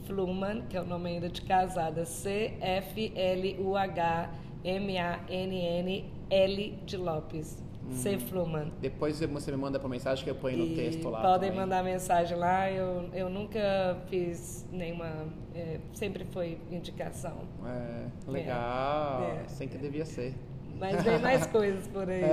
Fluman, 0.05 0.61
que 0.69 0.75
é 0.77 0.81
o 0.81 0.85
nome 0.85 1.09
ainda 1.09 1.29
de 1.29 1.41
casada, 1.41 2.05
C 2.05 2.53
F 2.59 3.11
L 3.15 3.57
U 3.61 3.75
H 3.77 4.29
M 4.63 4.97
A 4.99 5.19
N 5.29 5.55
N 5.55 6.05
L 6.29 6.79
de 6.85 6.97
Lopes. 6.97 7.61
C 7.89 8.17
Fluman. 8.19 8.71
Depois 8.79 9.17
você 9.17 9.51
me 9.51 9.57
manda 9.57 9.77
por 9.79 9.89
mensagem 9.89 10.23
que 10.23 10.29
eu 10.29 10.35
ponho 10.35 10.57
no 10.59 10.65
E 10.65 10.75
texto 10.75 11.09
lá 11.09 11.21
podem 11.21 11.49
também. 11.49 11.65
mandar 11.65 11.83
mensagem 11.83 12.37
lá. 12.37 12.71
Eu, 12.71 13.09
eu 13.13 13.29
nunca 13.29 13.97
fiz 14.07 14.65
nenhuma. 14.71 15.25
é, 15.53 15.79
sempre 15.93 16.23
foi 16.25 16.57
indicação. 16.71 17.39
É, 17.65 18.05
legal, 18.31 19.23
É. 19.23 19.41
assim 19.45 19.67
que 19.67 19.77
devia 19.77 20.05
ser. 20.05 20.33
Mas 20.79 21.03
tem 21.03 21.19
mais 21.19 21.45
coisas 21.51 21.85
por 21.87 22.07
aí. 22.09 22.21
É, 22.21 22.27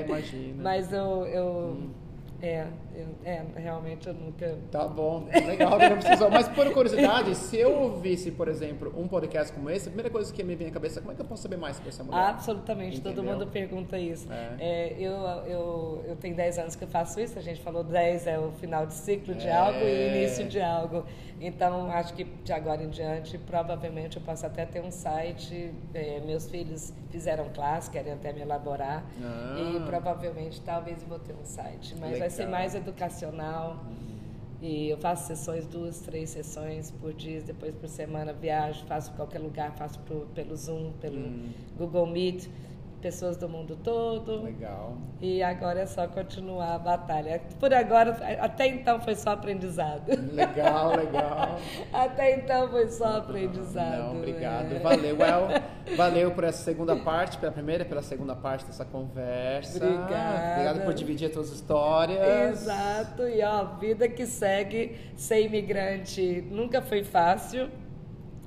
né? 0.00 0.04
imagino. 0.06 0.62
Mas 0.62 0.92
eu. 0.92 1.26
eu 1.26 1.90
é, 2.42 2.66
é, 3.24 3.42
realmente 3.54 4.08
eu 4.08 4.14
nunca. 4.14 4.58
Tá 4.70 4.88
bom, 4.88 5.28
legal, 5.46 5.78
não 5.78 5.96
precisou. 5.96 6.28
Mas 6.28 6.48
por 6.48 6.70
curiosidade, 6.72 7.34
se 7.38 7.56
eu 7.56 7.72
ouvisse, 7.72 8.32
por 8.32 8.48
exemplo, 8.48 8.92
um 8.96 9.06
podcast 9.06 9.52
como 9.52 9.70
esse, 9.70 9.86
a 9.88 9.90
primeira 9.92 10.10
coisa 10.10 10.32
que 10.34 10.42
me 10.42 10.56
vem 10.56 10.66
à 10.66 10.70
cabeça 10.72 10.98
é 10.98 11.00
como 11.02 11.12
é 11.12 11.14
que 11.14 11.20
eu 11.20 11.24
posso 11.26 11.42
saber 11.42 11.56
mais 11.56 11.76
sobre 11.76 11.90
essa 11.90 12.02
mulher? 12.02 12.18
Absolutamente, 12.20 13.00
todo 13.00 13.12
Entendeu? 13.12 13.32
mundo 13.32 13.46
pergunta 13.46 13.96
isso. 13.96 14.26
É. 14.32 14.56
É, 14.58 14.96
eu, 14.98 15.12
eu, 15.46 16.04
eu 16.08 16.16
tenho 16.16 16.34
10 16.34 16.58
anos 16.58 16.74
que 16.74 16.82
eu 16.82 16.88
faço 16.88 17.20
isso, 17.20 17.38
a 17.38 17.42
gente 17.42 17.60
falou 17.60 17.84
10 17.84 18.26
é 18.26 18.38
o 18.38 18.50
final 18.52 18.86
de 18.86 18.94
ciclo 18.94 19.34
de 19.34 19.46
É. 19.46 19.56
algo 19.56 19.78
e 19.78 19.82
o 19.84 20.16
início 20.16 20.44
de 20.48 20.60
algo. 20.60 21.04
Então, 21.40 21.90
acho 21.90 22.14
que 22.14 22.22
de 22.24 22.52
agora 22.52 22.82
em 22.84 22.88
diante, 22.88 23.36
provavelmente 23.36 24.16
eu 24.16 24.22
posso 24.22 24.46
até 24.46 24.64
ter 24.64 24.80
um 24.80 24.90
site. 24.92 25.72
é, 25.92 26.20
meus 26.20 26.48
filhos 26.48 26.92
fizeram 27.10 27.48
classe, 27.52 27.90
querem 27.90 28.12
até 28.12 28.32
me 28.32 28.40
elaborar. 28.42 29.04
Ah. 29.22 29.56
E 29.58 29.80
provavelmente, 29.80 30.60
talvez 30.60 31.02
eu 31.02 31.08
vou 31.08 31.18
ter 31.18 31.34
um 31.34 31.44
site. 31.44 31.96
Mas 32.00 32.18
vai 32.18 32.30
ser 32.32 32.46
mais 32.46 32.74
educacional. 32.74 33.84
E 34.60 34.88
eu 34.88 34.96
faço 34.98 35.26
sessões, 35.26 35.66
duas, 35.66 35.98
três 36.00 36.30
sessões 36.30 36.92
por 37.00 37.12
dia, 37.12 37.40
depois 37.42 37.74
por 37.74 37.88
semana 37.88 38.32
viajo, 38.32 38.84
faço 38.86 39.10
qualquer 39.14 39.40
lugar, 39.40 39.72
faço 39.76 39.98
pro- 40.00 40.26
pelo 40.34 40.56
Zoom, 40.56 40.92
pelo 41.00 41.18
Hum. 41.18 41.50
Google 41.76 42.06
Meet. 42.06 42.48
Pessoas 43.02 43.36
do 43.36 43.48
mundo 43.48 43.76
todo. 43.82 44.44
Legal. 44.44 44.96
E 45.20 45.42
agora 45.42 45.80
é 45.80 45.86
só 45.86 46.06
continuar 46.06 46.76
a 46.76 46.78
batalha. 46.78 47.42
Por 47.58 47.74
agora, 47.74 48.16
até 48.40 48.68
então 48.68 49.00
foi 49.00 49.16
só 49.16 49.30
aprendizado. 49.30 50.08
Legal, 50.32 50.96
legal. 50.96 51.58
até 51.92 52.36
então 52.36 52.70
foi 52.70 52.88
só 52.88 53.18
aprendizado. 53.18 53.98
Não, 53.98 54.18
obrigado. 54.18 54.76
É. 54.76 54.78
Valeu, 54.78 55.16
El. 55.20 55.62
Valeu 55.96 56.30
por 56.30 56.44
essa 56.44 56.62
segunda 56.62 56.94
parte, 56.96 57.36
pela 57.38 57.50
primeira 57.50 57.82
e 57.82 57.86
pela 57.86 58.02
segunda 58.02 58.36
parte 58.36 58.64
dessa 58.64 58.84
conversa. 58.84 59.84
Obrigada. 59.84 60.52
Obrigado 60.52 60.84
por 60.84 60.94
dividir 60.94 61.26
as 61.26 61.34
suas 61.34 61.50
histórias. 61.50 62.62
Exato. 62.62 63.26
E 63.26 63.42
ó, 63.42 63.64
vida 63.78 64.08
que 64.08 64.24
segue, 64.24 64.96
ser 65.16 65.44
imigrante 65.44 66.46
nunca 66.50 66.80
foi 66.80 67.02
fácil. 67.02 67.68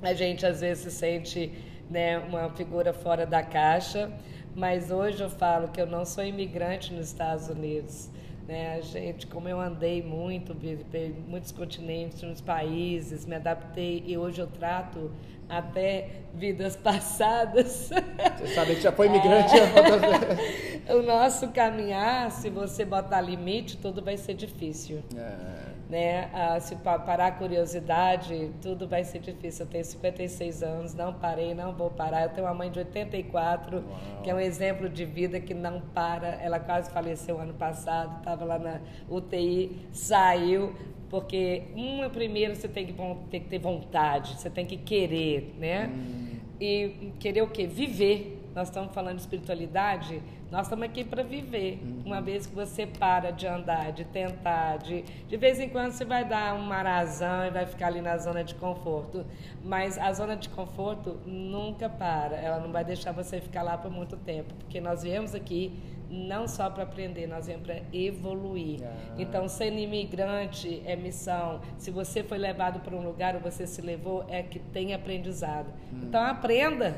A 0.00 0.14
gente 0.14 0.46
às 0.46 0.62
vezes 0.62 0.84
se 0.84 0.90
sente 0.90 1.52
né, 1.90 2.18
uma 2.18 2.50
figura 2.50 2.92
fora 2.92 3.26
da 3.26 3.42
caixa, 3.42 4.10
mas 4.56 4.90
hoje 4.90 5.22
eu 5.22 5.28
falo 5.28 5.68
que 5.68 5.80
eu 5.80 5.86
não 5.86 6.06
sou 6.06 6.24
imigrante 6.24 6.92
nos 6.92 7.08
Estados 7.08 7.48
Unidos. 7.48 8.08
Né? 8.48 8.76
A 8.76 8.80
gente, 8.80 9.26
como 9.26 9.48
eu 9.48 9.60
andei 9.60 10.02
muito, 10.02 10.54
visitei 10.54 11.14
muitos 11.28 11.52
continentes, 11.52 12.22
muitos 12.22 12.40
países, 12.40 13.26
me 13.26 13.34
adaptei 13.34 14.02
e 14.06 14.16
hoje 14.16 14.40
eu 14.40 14.46
trato 14.46 15.10
até 15.46 16.22
vidas 16.32 16.74
passadas. 16.82 17.90
Você 18.38 18.46
sabe 18.54 18.76
que 18.76 18.80
já 18.80 18.92
foi 18.92 19.08
imigrante 19.08 19.54
é. 19.56 20.92
O 20.94 21.02
nosso 21.02 21.48
caminhar, 21.48 22.30
se 22.30 22.48
você 22.48 22.84
botar 22.84 23.20
limite, 23.20 23.76
tudo 23.76 24.00
vai 24.00 24.16
ser 24.16 24.34
difícil. 24.34 25.02
É. 25.14 25.75
Né? 25.88 26.28
Ah, 26.32 26.58
se 26.58 26.74
parar 26.74 27.26
a 27.26 27.30
curiosidade, 27.30 28.50
tudo 28.60 28.88
vai 28.88 29.04
ser 29.04 29.20
difícil. 29.20 29.64
Eu 29.64 29.70
tenho 29.70 29.84
56 29.84 30.62
anos, 30.62 30.94
não 30.94 31.14
parei, 31.14 31.54
não 31.54 31.72
vou 31.72 31.90
parar. 31.90 32.24
Eu 32.24 32.30
tenho 32.30 32.46
uma 32.46 32.54
mãe 32.54 32.70
de 32.70 32.80
84, 32.80 33.76
Uau. 33.76 34.22
que 34.22 34.28
é 34.28 34.34
um 34.34 34.40
exemplo 34.40 34.88
de 34.88 35.04
vida 35.04 35.38
que 35.38 35.54
não 35.54 35.80
para. 35.94 36.26
Ela 36.42 36.58
quase 36.58 36.90
faleceu 36.90 37.38
ano 37.40 37.54
passado, 37.54 38.18
estava 38.18 38.44
lá 38.44 38.58
na 38.58 38.80
UTI, 39.08 39.86
saiu, 39.92 40.74
porque 41.08 41.62
uma 41.74 42.10
primeiro 42.10 42.56
você 42.56 42.66
tem 42.66 42.86
que, 42.86 42.92
tem 43.30 43.40
que 43.40 43.48
ter 43.48 43.58
vontade, 43.58 44.36
você 44.36 44.50
tem 44.50 44.66
que 44.66 44.76
querer, 44.76 45.54
né? 45.56 45.86
Hum. 45.86 46.26
E 46.60 47.12
querer 47.20 47.42
o 47.42 47.48
quê? 47.48 47.66
Viver. 47.66 48.42
Nós 48.54 48.68
estamos 48.68 48.94
falando 48.94 49.16
de 49.16 49.20
espiritualidade, 49.20 50.22
nós 50.50 50.66
estamos 50.66 50.84
aqui 50.84 51.04
para 51.04 51.22
viver. 51.22 51.80
Uhum. 51.82 52.02
Uma 52.06 52.20
vez 52.20 52.46
que 52.46 52.54
você 52.54 52.86
para 52.86 53.30
de 53.30 53.46
andar, 53.46 53.92
de 53.92 54.04
tentar, 54.04 54.78
de, 54.78 55.02
de 55.02 55.36
vez 55.36 55.58
em 55.58 55.68
quando 55.68 55.92
você 55.92 56.04
vai 56.04 56.24
dar 56.24 56.54
um 56.54 56.62
marazão 56.62 57.46
e 57.46 57.50
vai 57.50 57.66
ficar 57.66 57.88
ali 57.88 58.00
na 58.00 58.16
zona 58.16 58.44
de 58.44 58.54
conforto. 58.54 59.24
Mas 59.64 59.98
a 59.98 60.12
zona 60.12 60.36
de 60.36 60.48
conforto 60.48 61.18
nunca 61.26 61.88
para, 61.88 62.36
ela 62.36 62.60
não 62.60 62.70
vai 62.70 62.84
deixar 62.84 63.12
você 63.12 63.40
ficar 63.40 63.62
lá 63.62 63.76
por 63.76 63.90
muito 63.90 64.16
tempo, 64.16 64.54
porque 64.54 64.80
nós 64.80 65.02
viemos 65.02 65.34
aqui 65.34 65.72
não 66.08 66.46
só 66.46 66.70
para 66.70 66.84
aprender, 66.84 67.26
nós 67.26 67.46
viemos 67.46 67.66
para 67.66 67.82
evoluir. 67.92 68.80
Ah. 68.84 69.14
Então, 69.18 69.48
sendo 69.48 69.78
imigrante 69.78 70.82
é 70.86 70.94
missão. 70.94 71.60
Se 71.78 71.90
você 71.90 72.22
foi 72.22 72.38
levado 72.38 72.80
para 72.80 72.94
um 72.94 73.02
lugar 73.02 73.34
ou 73.34 73.40
você 73.40 73.66
se 73.66 73.82
levou, 73.82 74.24
é 74.28 74.42
que 74.42 74.58
tem 74.58 74.94
aprendizado. 74.94 75.66
Hum. 75.92 76.02
Então, 76.04 76.22
aprenda. 76.22 76.94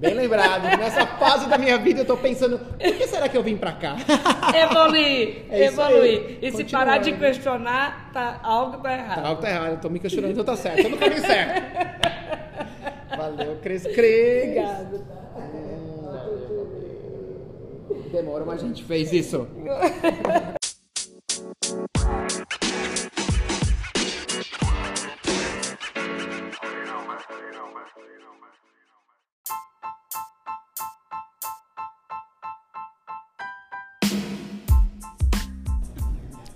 Bem 0.00 0.14
lembrado. 0.14 0.62
Nessa 0.78 1.06
fase 1.06 1.46
da 1.46 1.58
minha 1.58 1.76
vida 1.76 2.00
eu 2.00 2.02
estou 2.04 2.16
pensando, 2.16 2.58
por 2.58 2.78
que 2.78 3.06
será 3.06 3.28
que 3.28 3.36
eu 3.36 3.42
vim 3.42 3.58
para 3.58 3.72
cá? 3.72 3.96
Evoluir, 4.56 5.44
é 5.50 5.66
evoluir. 5.66 6.38
E 6.40 6.50
se 6.50 6.64
parar 6.64 6.96
de 6.98 7.12
questionar, 7.12 8.10
tá, 8.10 8.40
algo 8.42 8.78
está 8.78 8.92
errado. 8.94 9.22
Tá, 9.22 9.28
algo 9.28 9.40
está 9.42 9.50
errado. 9.50 9.74
Estou 9.74 9.90
me 9.90 10.00
questionando, 10.00 10.32
então 10.32 10.44
tá 10.44 10.56
certo. 10.56 10.78
Estou 10.78 10.92
no 10.92 10.96
caminho 10.96 11.20
certo. 11.20 11.62
Valeu, 13.14 13.56
Cris 13.62 13.82
Cris. 13.82 14.42
Obrigado. 14.42 14.98
Tá? 15.00 15.20
Demora, 18.10 18.44
mas 18.46 18.64
a 18.64 18.66
gente 18.66 18.82
fez 18.82 19.12
isso. 19.12 19.46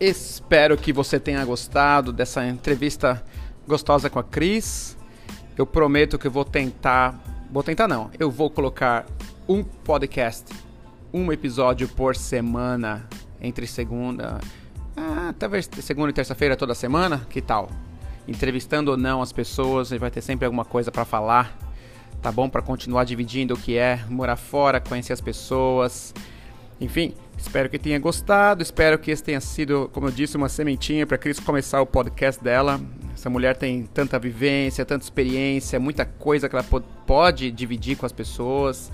Espero 0.01 0.77
que 0.77 0.93
você 0.93 1.21
tenha 1.21 1.45
gostado 1.45 2.13
dessa 2.13 2.45
entrevista 2.47 3.23
gostosa 3.67 4.11
com 4.11 4.19
a 4.19 4.25
Cris. 4.25 4.97
Eu 5.57 5.65
prometo 5.65 6.19
que 6.19 6.27
eu 6.27 6.31
vou 6.31 6.45
tentar. 6.45 7.19
Vou 7.51 7.63
tentar 7.63 7.87
não. 7.87 8.11
Eu 8.19 8.31
vou 8.31 8.51
colocar 8.51 9.07
um 9.49 9.63
podcast, 9.63 10.53
um 11.13 11.31
episódio 11.33 11.87
por 11.87 12.17
semana 12.17 13.09
entre 13.41 13.67
segunda. 13.67 14.41
Ah, 14.97 15.33
talvez 15.39 15.69
segunda 15.81 16.11
e 16.11 16.13
terça-feira 16.13 16.57
toda 16.57 16.75
semana. 16.75 17.25
Que 17.31 17.41
tal? 17.41 17.71
Entrevistando 18.27 18.91
ou 18.91 18.97
não 18.97 19.23
as 19.23 19.33
pessoas, 19.33 19.91
vai 19.91 20.11
ter 20.11 20.23
sempre 20.23 20.45
alguma 20.45 20.65
coisa 20.65 20.91
para 20.91 21.05
falar. 21.05 21.57
Tá 22.21 22.33
bom? 22.33 22.49
Para 22.49 22.63
continuar 22.63 23.05
dividindo 23.05 23.55
o 23.55 23.57
que 23.57 23.77
é 23.77 24.01
morar 24.09 24.37
fora, 24.37 24.81
conhecer 24.81 25.13
as 25.13 25.21
pessoas. 25.21 26.13
Enfim, 26.81 27.15
Espero 27.37 27.69
que 27.69 27.79
tenha 27.79 27.99
gostado, 27.99 28.63
espero 28.63 28.99
que 28.99 29.11
esse 29.11 29.23
tenha 29.23 29.41
sido, 29.41 29.91
como 29.93 30.07
eu 30.07 30.11
disse, 30.11 30.37
uma 30.37 30.49
sementinha 30.49 31.07
para 31.07 31.19
Cris 31.19 31.39
começar 31.39 31.81
o 31.81 31.87
podcast 31.87 32.43
dela. 32.43 32.81
Essa 33.13 33.29
mulher 33.29 33.57
tem 33.57 33.85
tanta 33.85 34.19
vivência, 34.19 34.85
tanta 34.85 35.05
experiência, 35.05 35.79
muita 35.79 36.05
coisa 36.05 36.49
que 36.49 36.57
ela 36.57 36.65
pode 37.07 37.51
dividir 37.51 37.97
com 37.97 38.07
as 38.07 38.13
pessoas 38.13 38.91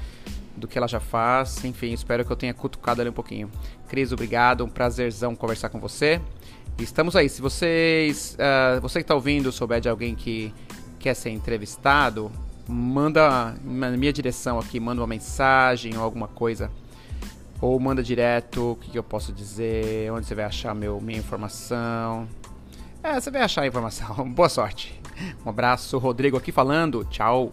do 0.57 0.67
que 0.67 0.77
ela 0.77 0.89
já 0.89 1.01
faz. 1.01 1.65
Enfim, 1.65 1.93
espero 1.93 2.25
que 2.25 2.31
eu 2.31 2.37
tenha 2.37 2.53
cutucado 2.53 3.01
ali 3.01 3.11
um 3.11 3.15
pouquinho. 3.15 3.51
Cris, 3.89 4.13
obrigado, 4.13 4.65
um 4.65 4.69
prazerzão 4.69 5.35
conversar 5.37 5.69
com 5.69 5.79
você. 5.79 6.21
Estamos 6.79 7.15
aí. 7.15 7.29
Se 7.29 7.41
vocês, 7.41 8.37
uh, 8.37 8.81
você 8.81 8.99
que 8.99 9.05
está 9.05 9.15
ouvindo, 9.15 9.53
souber 9.53 9.81
de 9.81 9.89
alguém 9.89 10.15
que 10.15 10.53
quer 10.99 11.15
ser 11.15 11.31
entrevistado, 11.31 12.33
manda 12.69 13.55
na 13.65 13.91
minha 13.91 14.13
direção 14.13 14.59
aqui, 14.59 14.81
manda 14.81 15.01
uma 15.01 15.07
mensagem 15.07 15.97
ou 15.97 16.03
alguma 16.03 16.29
coisa 16.29 16.71
ou 17.61 17.79
manda 17.79 18.03
direto, 18.03 18.73
o 18.73 18.77
que, 18.77 18.91
que, 18.91 18.99
eu 18.99 19.03
posso 19.03 19.33
dizer, 19.33 20.11
onde 20.13 20.27
você 20.27 20.35
vai 20.35 20.45
achar 20.45 20.75
meu, 20.75 21.01
minha 21.01 21.19
informação. 21.19 22.27
É, 23.03 23.21
você 23.21 23.31
vai 23.31 23.43
achar 23.43 23.63
a 23.63 23.67
informação. 23.67 24.29
Boa 24.33 24.49
sorte. 24.49 25.01
Um 25.45 25.51
abraço, 25.51 25.99
Rodrigo 25.99 26.37
aqui 26.37 26.51
falando. 26.51 27.05
Tchau. 27.05 27.53